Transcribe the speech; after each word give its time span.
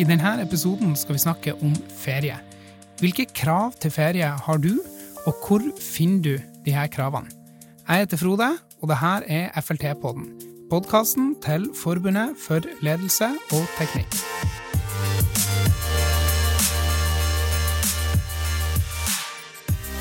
I 0.00 0.04
denne 0.08 0.30
episoden 0.42 0.94
skal 0.96 1.14
vi 1.14 1.20
snakke 1.20 1.52
om 1.60 1.74
ferie. 1.92 2.38
Hvilke 2.98 3.26
krav 3.36 3.74
til 3.80 3.92
ferie 3.92 4.30
har 4.46 4.56
du, 4.56 4.72
og 5.26 5.34
hvor 5.44 5.66
finner 5.80 6.22
du 6.22 6.62
de 6.64 6.72
her 6.72 6.86
kravene? 6.86 7.28
Jeg 7.88 7.98
heter 8.06 8.16
Frode, 8.16 8.48
og 8.80 8.88
dette 8.88 9.12
er 9.28 9.60
FLT-podden. 9.60 10.30
Podkasten 10.70 11.34
til 11.44 11.68
Forbundet 11.76 12.34
for 12.40 12.60
ledelse 12.82 13.28
og 13.52 13.68
teknikk. 13.76 14.59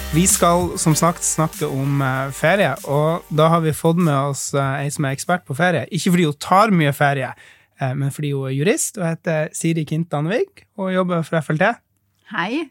Vi 0.10 0.24
skal 0.26 0.72
som 0.82 0.96
sagt 0.98 1.22
snakke 1.22 1.68
om 1.70 2.00
eh, 2.02 2.32
ferie, 2.34 2.72
og 2.90 3.28
da 3.30 3.46
har 3.54 3.62
vi 3.62 3.76
fått 3.78 4.00
med 4.02 4.16
oss 4.32 4.48
eh, 4.58 4.82
ei 4.82 4.90
som 4.90 5.06
er 5.06 5.14
ekspert 5.14 5.44
på 5.46 5.54
ferie. 5.54 5.84
Ikke 5.94 6.10
fordi 6.16 6.24
hun 6.26 6.38
tar 6.42 6.72
mye 6.74 6.94
ferie, 6.98 7.28
eh, 7.78 7.92
men 7.94 8.10
fordi 8.16 8.32
hun 8.34 8.48
er 8.50 8.56
jurist 8.56 8.98
og 8.98 9.06
heter 9.06 9.52
Siri 9.54 9.84
Kintanvik 9.86 10.64
og 10.82 10.90
jobber 10.96 11.22
for 11.28 11.38
FLT. 11.46 11.70
Hei. 12.34 12.64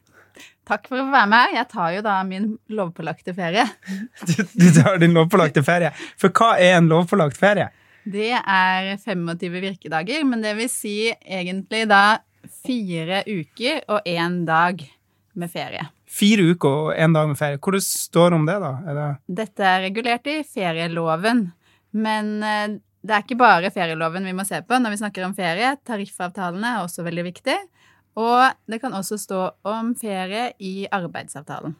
Takk 0.66 0.90
for 0.90 0.98
å 0.98 1.04
være 1.12 1.28
med. 1.30 1.54
Jeg 1.54 1.68
tar 1.70 1.92
jo 1.94 2.00
da 2.08 2.16
min 2.26 2.48
lovpålagte 2.74 3.34
ferie. 3.36 3.68
Du, 4.26 4.42
du 4.42 4.66
tar 4.74 4.98
din 4.98 5.14
lovpålagte 5.14 5.62
ferie. 5.62 5.92
For 6.18 6.34
hva 6.34 6.56
er 6.58 6.74
en 6.80 6.90
lovpålagt 6.90 7.38
ferie? 7.38 7.68
Det 8.02 8.32
er 8.34 8.90
25 8.98 9.60
virkedager, 9.62 10.26
men 10.26 10.42
det 10.42 10.56
vil 10.58 10.72
si 10.72 10.96
egentlig 11.22 11.84
da 11.86 12.18
fire 12.66 13.22
uker 13.30 13.86
og 13.86 14.10
én 14.10 14.42
dag 14.48 14.82
med 15.38 15.54
ferie. 15.54 15.86
Fire 16.08 16.44
uker 16.54 16.68
og 16.88 16.90
én 16.96 17.14
dag 17.14 17.28
med 17.28 17.38
ferie. 17.38 17.60
Hvor 17.60 17.76
det 17.76 17.84
står 17.84 18.36
om 18.36 18.46
det, 18.48 18.56
da? 18.62 18.74
Er 18.88 18.98
det 18.98 19.08
Dette 19.42 19.64
er 19.68 19.82
regulert 19.84 20.28
i 20.30 20.40
ferieloven, 20.46 21.48
men 21.92 22.30
eh, 22.42 22.78
det 23.04 23.14
er 23.14 23.24
ikke 23.24 23.38
bare 23.40 23.72
ferieloven 23.72 24.26
vi 24.26 24.36
må 24.36 24.44
se 24.48 24.60
på 24.64 24.78
når 24.80 24.94
vi 24.94 25.00
snakker 25.02 25.26
om 25.26 25.36
ferie. 25.36 25.74
Tariffavtalene 25.86 26.74
er 26.76 26.86
også 26.86 27.04
veldig 27.06 27.26
viktig. 27.28 27.58
Og 28.18 28.56
det 28.66 28.80
kan 28.82 28.96
også 28.96 29.18
stå 29.20 29.42
om 29.68 29.92
ferie 29.98 30.48
i 30.58 30.88
arbeidsavtalen. 30.90 31.76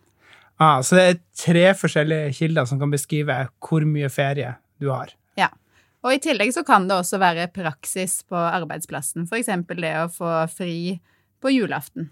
ah, 0.59 0.83
så 0.83 0.99
det 0.99 1.05
er 1.05 1.19
tre 1.39 1.65
forskjellige 1.75 2.35
kilder 2.39 2.69
som 2.69 2.79
kan 2.79 2.93
beskrive 2.93 3.41
hvor 3.59 3.87
mye 3.87 4.11
ferie 4.11 4.55
du 4.79 4.91
har. 4.93 5.11
Ja. 5.39 5.51
Og 6.07 6.15
i 6.15 6.21
tillegg 6.23 6.53
så 6.55 6.63
kan 6.67 6.87
det 6.87 6.95
også 6.95 7.19
være 7.19 7.49
praksis 7.51 8.21
på 8.29 8.39
arbeidsplassen. 8.39 9.27
Eksempel 9.27 9.83
det 9.83 9.97
å 9.99 10.11
få 10.13 10.31
fri 10.53 11.01
på 11.43 11.51
julaften. 11.55 12.11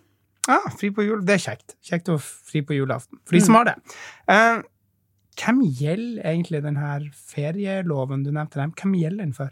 Ah, 0.48 0.70
fri 0.78 0.92
på 0.94 1.04
jul. 1.04 1.22
Det 1.26 1.36
er 1.36 1.42
kjekt. 1.42 1.76
Kjekt 1.84 2.10
å 2.12 2.18
fri 2.22 2.62
på 2.66 2.76
julaften. 2.76 3.18
For 3.26 3.36
de 3.36 3.42
som 3.44 3.58
har 3.58 3.70
det. 3.70 3.76
Uh, 4.30 4.62
hvem 5.36 5.62
gjelder 5.66 6.28
egentlig 6.32 6.62
denne 6.64 6.90
ferieloven 7.32 8.22
du 8.24 8.30
nevnte? 8.32 8.60
Dem? 8.60 8.74
Hvem 8.76 8.94
gjelder 9.00 9.26
den 9.26 9.34
for? 9.36 9.50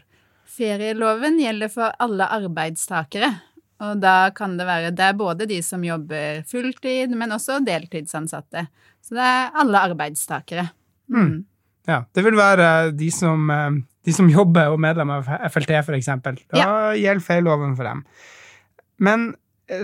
Ferieloven 0.55 1.37
gjelder 1.41 1.71
for 1.73 1.97
alle 2.01 2.29
arbeidstakere. 2.37 3.33
Og 3.83 3.99
da 3.99 4.29
kan 4.31 4.53
det 4.55 4.65
være 4.67 4.93
Det 4.95 5.03
er 5.03 5.17
både 5.19 5.47
de 5.49 5.59
som 5.63 5.83
jobber 5.83 6.45
fulltid, 6.47 7.11
men 7.17 7.35
også 7.35 7.59
deltidsansatte. 7.65 8.67
Så 9.03 9.17
det 9.17 9.25
er 9.25 9.51
alle 9.61 9.83
arbeidstakere. 9.91 10.69
Mm. 11.11 11.43
Ja, 11.85 12.05
det 12.15 12.23
vil 12.25 12.37
være 12.39 12.91
de 12.97 13.11
som, 13.11 13.49
eh, 13.51 13.81
de 14.05 14.13
som 14.13 14.29
jobber 14.29 14.71
og 14.71 14.79
medlemmer 14.79 15.21
medlem 15.21 15.43
av 15.43 15.51
FLT, 15.51 15.93
eksempel. 15.99 16.39
Da 16.49 16.95
gjelder 16.95 17.21
ferieloven 17.21 17.75
for 17.75 17.83
dem. 17.83 18.05
Men 18.97 19.35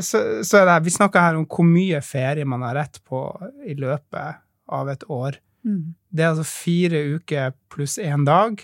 så, 0.02 0.44
så 0.46 0.62
er 0.62 0.68
det, 0.70 0.80
vi 0.86 0.94
snakker 0.94 1.24
her 1.26 1.40
om 1.40 1.46
hvor 1.50 1.66
mye 1.68 2.02
ferie 2.06 2.46
man 2.46 2.62
har 2.66 2.76
rett 2.78 3.00
på 3.08 3.22
i 3.66 3.74
løpet 3.78 4.42
av 4.72 4.90
et 4.94 5.04
år. 5.10 5.40
Mm. 5.66 5.94
Det 6.10 6.24
er 6.24 6.34
altså 6.34 6.48
fire 6.48 7.02
uker 7.18 7.56
pluss 7.74 7.98
én 8.02 8.26
dag. 8.26 8.62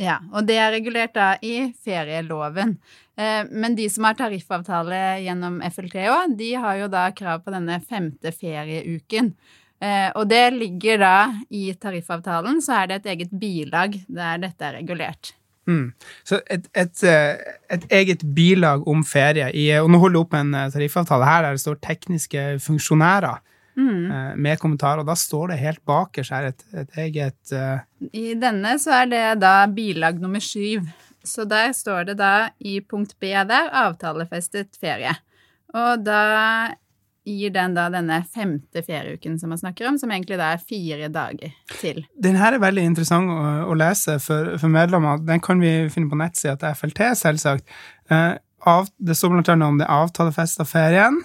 Ja, 0.00 0.16
og 0.34 0.46
det 0.48 0.56
er 0.58 0.72
regulert 0.74 1.12
da 1.14 1.34
i 1.44 1.68
ferieloven. 1.84 2.76
Eh, 3.16 3.44
Men 3.50 3.76
de 3.78 3.86
som 3.88 4.04
har 4.08 4.16
tariffavtale 4.18 5.20
gjennom 5.22 5.60
FLT 5.62 5.94
òg, 6.10 6.34
de 6.38 6.54
har 6.58 6.80
jo 6.80 6.88
da 6.90 7.04
krav 7.14 7.44
på 7.44 7.54
denne 7.54 7.78
femte 7.84 8.32
ferieuken. 8.34 9.34
Eh, 9.80 10.10
Og 10.16 10.26
det 10.28 10.50
ligger 10.56 10.98
da 10.98 11.16
i 11.50 11.68
tariffavtalen, 11.78 12.60
så 12.62 12.80
er 12.82 12.86
det 12.90 13.00
et 13.02 13.12
eget 13.14 13.30
bilag 13.38 14.00
der 14.08 14.38
dette 14.42 14.66
er 14.66 14.80
regulert. 14.80 15.34
Mm. 15.66 15.92
Så 16.24 16.40
et, 16.50 16.68
et, 16.76 17.02
eh, 17.08 17.56
et 17.72 17.86
eget 18.00 18.24
bilag 18.36 18.84
om 18.88 19.04
ferie. 19.04 19.48
I, 19.56 19.70
og 19.80 19.90
nå 19.90 20.00
holder 20.02 20.18
jeg 20.18 20.26
opp 20.26 20.36
en 20.38 20.54
eh, 20.54 20.70
tariffavtale 20.74 21.28
her 21.28 21.42
der 21.46 21.56
det 21.56 21.64
står 21.64 21.80
'tekniske 21.80 22.46
funksjonærer' 22.64 23.40
Mm. 23.76 24.10
eh, 24.10 24.36
med 24.36 24.58
kommentarer. 24.58 25.00
Og 25.02 25.06
da 25.06 25.16
står 25.18 25.48
det 25.50 25.58
helt 25.58 25.84
bakerst 25.84 26.30
her 26.30 26.52
et, 26.52 26.64
et 26.74 26.98
eget 27.06 27.52
uh... 27.52 27.80
I 28.12 28.34
denne 28.38 28.76
så 28.78 29.02
er 29.02 29.10
det 29.10 29.24
da 29.42 29.66
bilag 29.66 30.20
nummer 30.22 30.38
syv. 30.38 30.86
Så 31.24 31.44
der 31.48 31.72
står 31.72 32.04
det 32.04 32.18
da 32.18 32.50
i 32.60 32.80
punkt 32.80 33.16
B 33.18 33.32
der 33.32 33.72
avtalefestet 33.72 34.76
ferie. 34.80 35.14
Og 35.74 36.04
da 36.04 36.74
gir 37.24 37.52
den 37.54 37.74
da 37.76 37.86
denne 37.92 38.18
femte 38.34 38.82
ferieuken 38.84 39.38
som 39.40 39.52
man 39.52 39.60
snakker 39.60 39.88
om, 39.88 39.98
som 40.00 40.12
egentlig 40.12 40.38
da 40.40 40.52
er 40.54 40.60
fire 40.62 41.08
dager 41.12 41.54
til. 41.80 42.02
Den 42.20 42.36
her 42.40 42.56
er 42.56 42.62
veldig 42.62 42.84
interessant 42.90 43.32
å, 43.32 43.38
å 43.70 43.76
lese 43.78 44.18
for, 44.22 44.54
for 44.60 44.72
medlemmer. 44.72 45.22
Den 45.24 45.42
kan 45.44 45.62
vi 45.62 45.72
finne 45.92 46.12
på 46.12 46.20
nettsida 46.20 46.56
til 46.60 46.76
FLT, 46.76 47.02
selvsagt. 47.20 47.76
Eh, 48.12 48.34
av, 48.68 48.90
det 48.96 49.16
står 49.16 49.34
blant 49.34 49.50
annet 49.54 49.72
om 49.72 49.80
det 49.80 49.88
avtalefesta 49.90 50.68
ferien. 50.68 51.22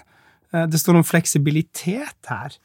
Eh, 0.54 0.66
det 0.70 0.80
står 0.80 1.00
om 1.00 1.06
fleksibilitet 1.06 2.32
her. 2.32 2.56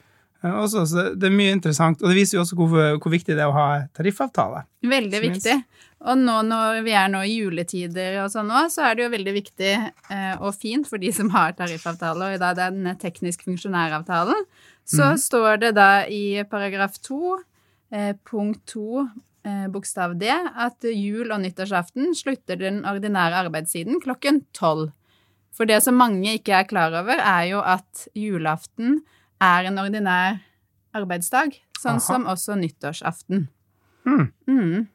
Eh, 0.43 0.55
også, 0.55 0.85
så 0.87 1.09
det 1.15 1.29
er 1.29 1.35
mye 1.35 1.55
interessant. 1.57 2.03
Og 2.03 2.11
det 2.11 2.19
viser 2.21 2.39
jo 2.39 2.45
også 2.45 2.59
hvor, 2.59 2.75
hvor 3.03 3.13
viktig 3.13 3.35
det 3.35 3.43
er 3.43 3.51
å 3.51 3.57
ha 3.57 3.69
tariffavtale. 3.97 4.63
Veldig 4.85 5.23
viktig. 5.27 5.43
viktig. 5.43 5.74
Og 6.05 6.19
nå 6.19 6.35
når 6.45 6.81
vi 6.85 6.93
er 6.97 7.07
nå 7.09 7.21
i 7.23 7.37
juletider 7.39 8.19
og 8.23 8.31
sånn 8.33 8.51
òg, 8.51 8.67
så 8.73 8.83
er 8.89 8.97
det 8.97 9.05
jo 9.05 9.13
veldig 9.13 9.33
viktig 9.37 9.71
eh, 9.73 10.33
og 10.43 10.51
fint 10.59 10.87
for 10.89 11.01
de 11.01 11.11
som 11.15 11.31
har 11.33 11.55
tariffavtale, 11.57 12.27
og 12.27 12.35
i 12.35 12.41
dag 12.41 12.57
den 12.59 12.91
teknisk 13.01 13.45
funksjonæravtalen, 13.47 14.43
så 14.85 15.15
står 15.17 15.61
det 15.63 15.71
da 15.79 16.05
i 16.11 16.43
paragraf 16.49 16.99
2, 17.07 17.37
eh, 17.95 18.11
punkt 18.27 18.61
2, 18.75 19.05
eh, 19.47 19.65
bokstav 19.73 20.17
D, 20.19 20.29
at 20.29 20.85
jul- 20.91 21.31
og 21.31 21.41
nyttårsaften 21.41 22.13
slutter 22.17 22.59
den 22.59 22.83
ordinære 22.85 23.45
arbeidssiden 23.47 24.03
klokken 24.03 24.43
tolv. 24.53 24.91
For 25.55 25.65
det 25.65 25.79
som 25.81 25.95
mange 25.97 26.35
ikke 26.35 26.53
er 26.59 26.67
klar 26.67 26.93
over, 26.93 27.17
er 27.17 27.47
jo 27.49 27.63
at 27.63 28.07
julaften 28.13 28.99
er 29.41 29.69
en 29.71 29.79
ordinær 29.79 30.41
arbeidsdag, 30.95 31.55
sånn 31.79 31.97
Aha. 31.97 32.03
som 32.03 32.27
også 32.29 32.59
nyttårsaften. 32.59 33.47
Mm. 34.05 34.27
Mm. 34.45 34.87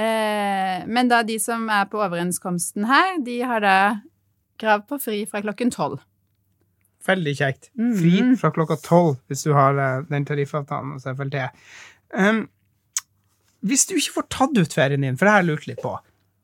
Eh, 0.00 0.86
men 0.88 1.10
da 1.10 1.22
de 1.26 1.36
som 1.42 1.66
er 1.72 1.88
på 1.90 2.00
overenskomsten 2.00 2.86
her, 2.88 3.18
de 3.24 3.40
har 3.44 3.64
da 3.64 3.76
krav 4.60 4.86
på 4.88 5.00
fri 5.02 5.24
fra 5.28 5.42
klokken 5.44 5.72
tolv. 5.74 6.00
Veldig 7.06 7.34
kjekt. 7.36 7.70
Mhm. 7.78 7.96
Fri 7.98 8.14
fra 8.40 8.52
klokka 8.54 8.76
tolv 8.84 9.18
hvis 9.28 9.44
du 9.46 9.52
har 9.56 9.76
eh, 9.80 10.06
den 10.10 10.26
tariffavtalen 10.28 10.96
hos 10.96 11.08
FLT. 11.08 11.48
Um, 12.12 12.46
hvis 13.60 13.86
du 13.88 13.96
ikke 13.96 14.20
får 14.20 14.28
tatt 14.32 14.56
ut 14.58 14.76
ferien 14.76 15.04
din, 15.04 15.16
for 15.16 15.26
det 15.26 15.34
har 15.34 15.42
jeg 15.42 15.50
lurt 15.50 15.68
litt 15.68 15.82
på, 15.84 15.92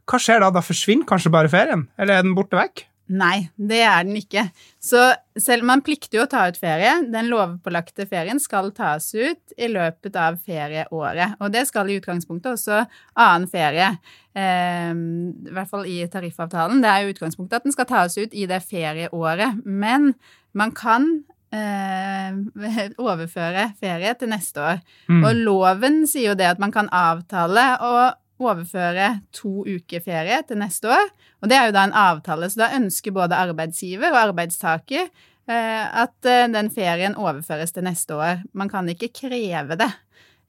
hva 0.07 0.21
skjer 0.23 0.43
da? 0.43 0.53
Da 0.55 0.63
forsvinner 0.63 1.09
kanskje 1.09 1.33
bare 1.35 1.51
ferien? 1.51 1.89
Eller 1.99 2.19
er 2.19 2.27
den 2.27 2.37
borte 2.37 2.59
vekk? 2.59 2.85
Nei, 3.07 3.47
det 3.55 3.79
er 3.87 4.03
den 4.03 4.17
ikke. 4.19 4.49
Så 4.83 4.99
selv 5.39 5.63
om 5.63 5.71
man 5.71 5.83
plikter 5.87 6.19
jo 6.19 6.25
å 6.25 6.31
ta 6.31 6.43
ut 6.51 6.57
ferie, 6.59 6.91
den 7.13 7.29
lovpålagte 7.31 8.07
ferien 8.11 8.41
skal 8.43 8.73
tas 8.75 9.13
ut 9.15 9.55
i 9.55 9.69
løpet 9.71 10.19
av 10.19 10.41
ferieåret. 10.43 11.37
Og 11.39 11.53
det 11.55 11.67
skal 11.69 11.91
i 11.91 12.01
utgangspunktet 12.01 12.57
også 12.57 12.81
annen 13.15 13.47
ferie. 13.51 13.93
Eh, 14.35 14.91
I 14.91 15.55
hvert 15.55 15.71
fall 15.71 15.87
i 15.87 16.01
tariffavtalen. 16.11 16.83
Det 16.83 16.91
er 16.91 17.05
jo 17.05 17.15
utgangspunktet 17.15 17.61
at 17.61 17.69
den 17.69 17.77
skal 17.77 17.91
tas 17.93 18.19
ut 18.19 18.35
i 18.35 18.49
det 18.51 18.59
ferieåret. 18.67 19.63
Men 19.63 20.17
man 20.57 20.75
kan 20.75 21.07
eh, 21.55 22.35
overføre 23.07 23.71
ferie 23.79 24.19
til 24.19 24.35
neste 24.35 24.67
år. 24.73 24.85
Mm. 25.07 25.23
Og 25.23 25.43
loven 25.47 26.03
sier 26.11 26.33
jo 26.33 26.39
det 26.39 26.57
at 26.57 26.63
man 26.63 26.75
kan 26.75 26.91
avtale 26.91 27.71
å 27.87 27.97
overføre 28.43 29.11
to 29.35 29.65
uker 29.65 30.03
ferie 30.05 30.41
til 30.49 30.61
neste 30.61 30.91
år. 30.93 31.13
Og 31.43 31.51
det 31.51 31.59
er 31.59 31.69
jo 31.69 31.77
da 31.77 31.87
en 31.87 31.97
avtale, 31.97 32.51
så 32.53 32.65
da 32.65 32.73
ønsker 32.79 33.15
både 33.17 33.39
arbeidsgiver 33.39 34.13
og 34.13 34.23
arbeidstaker 34.29 35.05
eh, 35.05 35.85
at 36.05 36.29
eh, 36.29 36.49
den 36.53 36.73
ferien 36.75 37.17
overføres 37.17 37.73
til 37.73 37.87
neste 37.87 38.19
år. 38.19 38.43
Man 38.53 38.73
kan 38.73 38.89
ikke 38.93 39.13
kreve 39.23 39.79
det. 39.81 39.93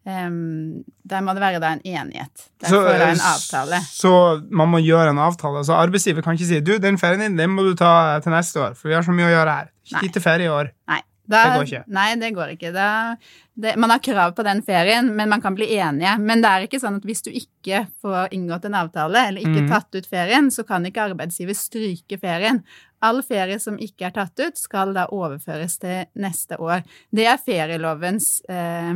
Um, 0.07 0.85
der 1.03 1.19
må 1.19 1.33
det 1.35 1.41
være 1.43 1.59
da 1.59 1.73
en 1.75 1.81
enighet. 1.83 2.45
Derfor 2.63 2.85
er 2.87 3.01
det 3.01 3.09
en 3.17 3.25
avtale. 3.27 3.81
Så 3.91 4.11
man 4.55 4.71
må 4.71 4.79
gjøre 4.79 5.11
en 5.11 5.19
avtale. 5.19 5.65
Så 5.67 5.75
arbeidsgiver 5.75 6.23
kan 6.23 6.37
ikke 6.37 6.47
si 6.47 6.61
du, 6.63 6.77
den 6.79 6.99
ferien 7.01 7.25
din 7.25 7.35
den 7.35 7.51
må 7.51 7.65
du 7.67 7.73
ta 7.75 8.21
til 8.23 8.31
neste 8.31 8.61
år, 8.63 8.77
for 8.79 8.87
vi 8.87 8.95
har 8.95 9.03
så 9.03 9.15
mye 9.15 9.27
å 9.27 9.33
gjøre 9.33 9.55
her. 9.57 9.73
Ikke 9.97 10.15
til 10.15 10.23
ferie 10.23 10.47
i 10.47 10.53
år. 10.53 10.71
Nei. 10.87 11.01
Da, 11.27 11.43
Det 11.43 11.55
går 11.57 11.65
ikke. 11.67 11.83
Nei, 11.91 12.07
det 12.15 12.29
går 12.35 12.51
ikke. 12.53 12.71
Det, 12.71 12.89
det, 13.59 13.73
man 13.79 13.91
har 13.91 13.99
krav 14.03 14.31
på 14.37 14.45
den 14.47 14.61
ferien, 14.63 15.09
men 15.15 15.29
man 15.29 15.43
kan 15.43 15.57
bli 15.57 15.67
enige. 15.75 16.13
Men 16.23 16.43
det 16.43 16.51
er 16.51 16.67
ikke 16.67 16.79
sånn 16.79 17.01
at 17.01 17.07
hvis 17.07 17.25
du 17.25 17.31
ikke 17.35 17.83
får 18.03 18.31
inngått 18.37 18.69
en 18.69 18.77
avtale, 18.79 19.25
eller 19.27 19.43
ikke 19.43 19.65
mm. 19.65 19.69
tatt 19.73 19.99
ut 19.99 20.07
ferien, 20.07 20.47
så 20.53 20.63
kan 20.67 20.87
ikke 20.87 21.09
arbeidsgiver 21.09 21.57
stryke 21.57 22.19
ferien. 22.21 22.63
All 23.03 23.19
ferie 23.27 23.59
som 23.59 23.75
ikke 23.75 24.07
er 24.07 24.15
tatt 24.15 24.39
ut, 24.39 24.57
skal 24.57 24.95
da 24.95 25.09
overføres 25.13 25.77
til 25.83 26.07
neste 26.17 26.57
år. 26.63 26.87
Det 27.11 27.27
er 27.27 27.43
ferielovens 27.43 28.31
eh, 28.47 28.95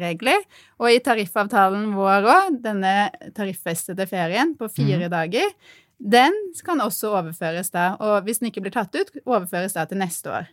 regler. 0.00 0.44
Og 0.80 0.94
i 0.94 1.02
tariffavtalen 1.04 1.90
vår 1.96 2.30
òg, 2.32 2.60
denne 2.64 3.10
tariffestede 3.36 4.08
ferien 4.08 4.56
på 4.56 4.72
fire 4.72 5.10
dager, 5.12 5.52
den 5.98 6.34
kan 6.64 6.80
også 6.84 7.12
overføres 7.16 7.70
da. 7.72 7.94
Og 8.00 8.24
hvis 8.24 8.40
den 8.40 8.50
ikke 8.50 8.64
blir 8.66 8.74
tatt 8.74 8.96
ut, 8.96 9.12
overføres 9.24 9.76
da 9.76 9.86
til 9.88 10.00
neste 10.00 10.32
år. 10.32 10.48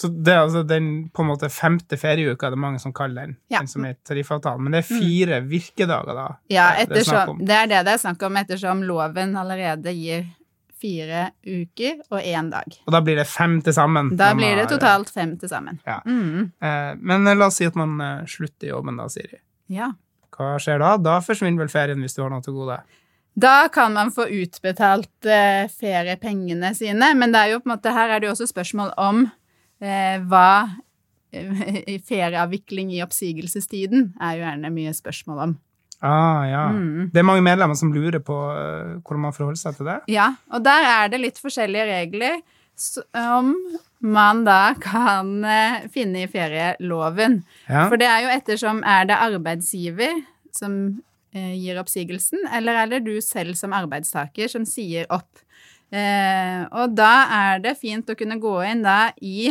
Så 0.00 0.08
det 0.08 0.32
er 0.32 0.38
altså 0.46 0.62
den 0.64 0.86
på 1.12 1.20
en 1.24 1.28
måte 1.28 1.50
femte 1.52 1.98
ferieuka 2.00 2.48
det 2.48 2.56
er 2.56 2.62
mange 2.62 2.78
som 2.80 2.92
kaller 2.96 3.26
den, 3.28 3.36
Ja. 3.52 3.58
den 3.60 3.68
som 3.68 3.84
er 3.84 3.98
tariffavtalen. 4.08 4.62
Men 4.64 4.72
det 4.72 4.80
er 4.84 4.88
fire 4.88 5.40
virkedager, 5.44 6.14
da. 6.16 6.26
Ja, 6.48 6.70
ettersom, 6.80 7.34
om. 7.36 7.42
det 7.44 7.56
er 7.58 7.66
det 7.68 7.82
det 7.84 7.92
er 7.98 8.00
snakk 8.06 8.22
om, 8.24 8.38
ettersom 8.40 8.80
loven 8.88 9.36
allerede 9.36 9.92
gir 9.92 10.24
fire 10.80 11.26
uker 11.44 11.98
og 12.08 12.22
én 12.24 12.48
dag. 12.50 12.78
Og 12.86 12.94
da 12.94 13.00
blir 13.04 13.18
det 13.20 13.26
fem 13.28 13.58
til 13.60 13.74
sammen. 13.76 14.14
Da 14.16 14.30
blir 14.38 14.56
det 14.56 14.70
totalt 14.70 15.10
fem 15.12 15.34
til 15.38 15.50
sammen. 15.52 15.76
Ja. 15.84 15.98
Mm. 16.08 16.46
Eh, 16.62 16.94
men 16.96 17.26
eh, 17.28 17.36
la 17.36 17.50
oss 17.50 17.58
si 17.60 17.68
at 17.68 17.76
man 17.76 17.98
eh, 18.00 18.22
slutter 18.24 18.70
jobben 18.72 18.96
da, 18.96 19.08
Siri. 19.12 19.36
ja. 19.68 19.90
Hva 20.40 20.54
skjer 20.62 20.78
da? 20.80 20.94
Da 20.96 21.18
forsvinner 21.20 21.60
vel 21.60 21.68
ferien 21.68 22.00
hvis 22.00 22.14
du 22.16 22.22
har 22.22 22.30
noe 22.32 22.40
til 22.40 22.54
gode. 22.56 22.78
Da 23.36 23.68
kan 23.68 23.92
man 23.92 24.08
få 24.14 24.24
utbetalt 24.32 25.26
eh, 25.28 25.66
feriepengene 25.68 26.70
sine, 26.74 27.10
men 27.18 27.34
det 27.34 27.42
er 27.42 27.50
jo 27.52 27.58
på 27.60 27.68
en 27.68 27.74
måte, 27.74 27.92
her 27.92 28.08
er 28.14 28.22
det 28.22 28.30
jo 28.30 28.32
også 28.32 28.48
spørsmål 28.48 28.94
om 28.96 29.26
hva 29.80 30.50
eh, 31.32 31.98
Ferieavvikling 32.08 32.92
i 32.94 33.02
oppsigelsestiden 33.04 34.14
er 34.20 34.38
jo 34.38 34.46
gjerne 34.46 34.72
mye 34.74 34.94
spørsmål 34.96 35.44
om. 35.48 35.58
Ah, 36.00 36.46
ja. 36.48 36.62
Mm. 36.72 37.10
Det 37.12 37.20
er 37.20 37.28
mange 37.28 37.44
medlemmer 37.44 37.76
som 37.76 37.92
lurer 37.92 38.22
på 38.24 38.36
eh, 38.54 38.96
hvordan 39.04 39.26
man 39.26 39.36
forholder 39.36 39.60
seg 39.60 39.76
til 39.76 39.90
det. 39.90 39.98
Ja, 40.08 40.32
og 40.48 40.64
der 40.64 40.88
er 40.88 41.12
det 41.12 41.20
litt 41.20 41.40
forskjellige 41.42 41.88
regler 41.90 42.40
som 42.80 43.52
man 44.00 44.46
da 44.46 44.72
kan 44.80 45.44
eh, 45.44 45.84
finne 45.92 46.24
i 46.24 46.30
ferieloven. 46.30 47.42
Ja. 47.68 47.84
For 47.90 48.00
det 48.00 48.08
er 48.08 48.24
jo 48.24 48.32
ettersom 48.32 48.80
er 48.88 49.10
det 49.10 49.20
arbeidsgiver 49.20 50.22
som 50.56 50.78
eh, 51.36 51.52
gir 51.60 51.80
oppsigelsen, 51.82 52.46
eller 52.56 52.80
er 52.80 52.94
det 52.94 53.04
du 53.04 53.20
selv 53.24 53.58
som 53.60 53.76
arbeidstaker 53.76 54.48
som 54.48 54.64
sier 54.68 55.04
opp? 55.12 55.44
Eh, 55.92 56.64
og 56.70 56.94
da 56.96 57.12
er 57.34 57.64
det 57.64 57.76
fint 57.80 58.08
å 58.08 58.16
kunne 58.16 58.40
gå 58.40 58.56
inn 58.70 58.86
da 58.86 59.10
i 59.20 59.50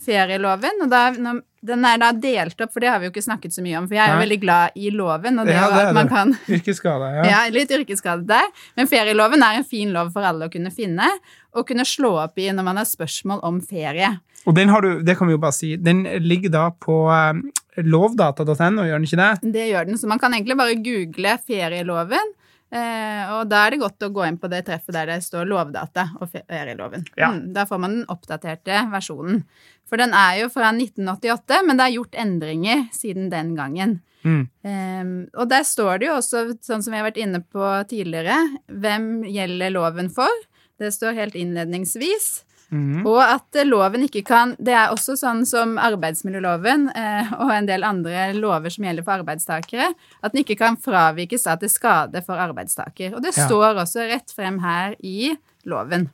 ferieloven, 0.00 0.84
og 0.84 0.90
da, 0.92 1.02
når, 1.12 1.42
den 1.66 1.84
er 1.84 2.00
da 2.00 2.10
delt 2.16 2.62
opp, 2.64 2.72
for 2.72 2.82
det 2.82 2.88
har 2.88 3.00
vi 3.00 3.08
jo 3.08 3.12
ikke 3.12 3.24
snakket 3.24 3.54
så 3.54 3.64
mye 3.64 3.76
om, 3.80 3.88
for 3.88 3.98
jeg 3.98 4.04
er 4.06 4.14
jo 4.14 4.22
veldig 4.22 4.38
glad 4.40 4.78
i 4.80 4.92
loven, 4.94 5.42
og 5.42 5.48
det, 5.48 5.56
Ja, 5.58 5.66
det 5.74 5.82
at 5.90 5.96
man 5.96 6.10
kan 6.10 6.32
Yrkesskade, 6.56 7.10
ja. 7.18 7.26
ja, 7.28 7.42
litt 7.52 7.72
yrkesskade 7.76 8.24
der. 8.28 8.48
Men 8.78 8.88
ferieloven 8.90 9.44
er 9.44 9.60
en 9.60 9.68
fin 9.68 9.92
lov 9.94 10.12
for 10.16 10.26
alle 10.26 10.48
å 10.48 10.52
kunne 10.52 10.72
finne, 10.74 11.08
og 11.52 11.68
kunne 11.68 11.86
slå 11.88 12.14
opp 12.24 12.40
i 12.40 12.48
når 12.54 12.66
man 12.66 12.80
har 12.80 12.88
spørsmål 12.88 13.44
om 13.46 13.60
ferie. 13.60 14.14
Og 14.48 14.56
den 14.56 14.72
har 14.72 14.84
du, 14.84 15.02
det 15.04 15.18
kan 15.18 15.28
vi 15.28 15.36
jo 15.36 15.42
bare 15.42 15.56
si, 15.56 15.74
den 15.76 16.06
ligger 16.24 16.54
da 16.54 16.66
på 16.72 17.02
eh, 17.12 17.42
lovdata.no, 17.84 18.86
gjør 18.88 18.96
den 18.96 19.08
ikke 19.08 19.20
det? 19.20 19.52
Det 19.58 19.66
gjør 19.68 19.90
den, 19.90 20.00
så 20.00 20.08
man 20.08 20.22
kan 20.22 20.32
egentlig 20.36 20.56
bare 20.56 20.78
google 20.80 21.36
ferieloven, 21.44 22.32
eh, 22.74 23.32
og 23.34 23.48
da 23.50 23.64
er 23.64 23.74
det 23.74 23.80
godt 23.82 24.06
å 24.06 24.12
gå 24.14 24.26
inn 24.26 24.38
på 24.40 24.50
det 24.52 24.64
treffet 24.68 24.94
der 24.96 25.10
det 25.12 25.20
står 25.26 25.48
lovdata 25.50 26.10
og 26.20 26.30
ferieloven. 26.32 27.06
Ja. 27.18 27.32
Mm, 27.34 27.50
da 27.56 27.66
får 27.68 27.82
man 27.82 27.98
den 27.98 28.06
oppdaterte 28.12 28.84
versjonen. 28.92 29.42
For 29.90 30.00
den 30.00 30.14
er 30.14 30.44
jo 30.44 30.50
fra 30.54 30.70
1988, 30.74 31.64
men 31.66 31.80
det 31.80 31.88
er 31.88 31.96
gjort 31.96 32.20
endringer 32.22 32.86
siden 32.94 33.30
den 33.32 33.56
gangen. 33.58 33.98
Mm. 34.22 34.44
Eh, 34.62 35.10
og 35.40 35.50
der 35.50 35.64
står 35.66 36.00
det 36.00 36.10
jo 36.10 36.18
også, 36.20 36.44
sånn 36.62 36.84
som 36.84 36.94
vi 36.94 37.00
har 37.00 37.08
vært 37.08 37.20
inne 37.22 37.42
på 37.42 37.72
tidligere, 37.90 38.36
hvem 38.70 39.26
gjelder 39.26 39.74
loven 39.74 40.12
for. 40.14 40.46
Det 40.80 40.92
står 40.94 41.18
helt 41.18 41.36
innledningsvis. 41.36 42.30
Mhm. 42.70 43.06
Og 43.06 43.18
at 43.22 43.66
loven 43.66 44.04
ikke 44.06 44.22
kan 44.24 44.54
Det 44.62 44.72
er 44.72 44.92
også 44.94 45.16
sånn 45.18 45.44
som 45.44 45.76
arbeidsmiljøloven 45.76 46.88
eh, 46.94 47.32
og 47.40 47.50
en 47.50 47.66
del 47.66 47.82
andre 47.82 48.32
lover 48.36 48.70
som 48.70 48.84
gjelder 48.84 49.02
for 49.02 49.18
arbeidstakere, 49.24 49.88
at 50.22 50.32
den 50.32 50.44
ikke 50.44 50.56
kan 50.60 50.76
fravikes 50.76 51.42
da 51.48 51.56
til 51.56 51.68
skade 51.68 52.22
for 52.24 52.38
arbeidstaker. 52.38 53.14
Og 53.16 53.22
det 53.22 53.36
Ja. 53.36 53.46
står 53.48 53.74
også 53.82 54.06
rett 54.08 54.30
frem 54.30 54.60
her 54.60 54.94
i 55.02 55.36
loven. 55.66 56.10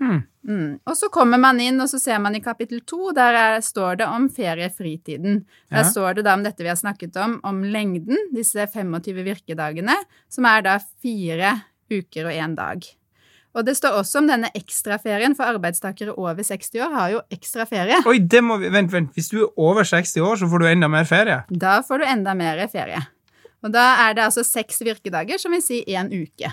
Mm. 0.00 0.22
Mm. 0.46 0.80
Og 0.86 0.96
så 0.96 1.08
kommer 1.08 1.38
man 1.40 1.58
inn, 1.60 1.80
og 1.80 1.88
så 1.88 1.98
ser 1.98 2.18
man 2.20 2.34
i 2.34 2.40
kapittel 2.40 2.80
to, 2.84 3.12
der 3.12 3.32
er, 3.34 3.60
står 3.60 3.96
det 3.98 4.06
om 4.06 4.28
feriefritiden. 4.28 5.44
Der 5.70 5.76
Ja. 5.78 5.82
står 5.84 6.16
det 6.16 6.24
da 6.24 6.34
om 6.34 6.42
dette 6.42 6.58
vi 6.62 6.68
har 6.68 6.76
snakket 6.76 7.16
om, 7.16 7.40
om 7.44 7.62
lengden, 7.62 8.16
disse 8.34 8.66
25 8.66 9.24
virkedagene, 9.24 9.94
som 10.28 10.44
er 10.44 10.60
da 10.62 10.78
fire 11.00 11.62
uker 11.90 12.26
og 12.26 12.32
én 12.32 12.54
dag. 12.54 12.84
Og 13.54 13.62
det 13.66 13.76
står 13.78 14.00
også 14.00 14.18
om 14.18 14.28
denne 14.28 14.50
ekstraferien, 14.58 15.36
for 15.38 15.46
arbeidstakere 15.46 16.16
over 16.18 16.42
60 16.42 16.74
år 16.82 16.94
har 16.94 17.12
jo 17.12 17.20
ekstra 17.34 17.66
ferie. 17.70 18.00
Oi, 18.10 18.18
det 18.18 18.42
må 18.42 18.58
vi, 18.58 18.70
vent, 18.74 18.90
vent. 18.92 19.12
Hvis 19.14 19.30
du 19.30 19.44
er 19.44 19.52
over 19.62 19.86
60 19.86 20.16
år, 20.26 20.40
så 20.40 20.48
får 20.50 20.64
du 20.64 20.66
enda 20.72 20.90
mer 20.90 21.06
ferie. 21.06 21.44
Da 21.48 21.78
får 21.86 22.02
du 22.02 22.08
enda 22.10 22.34
mer 22.34 22.64
ferie. 22.72 23.04
Og 23.64 23.72
da 23.72 23.84
er 24.08 24.18
det 24.18 24.26
altså 24.26 24.42
seks 24.44 24.82
virkedager, 24.84 25.38
som 25.40 25.54
vil 25.54 25.62
si 25.64 25.84
én 25.86 26.10
uke. 26.10 26.50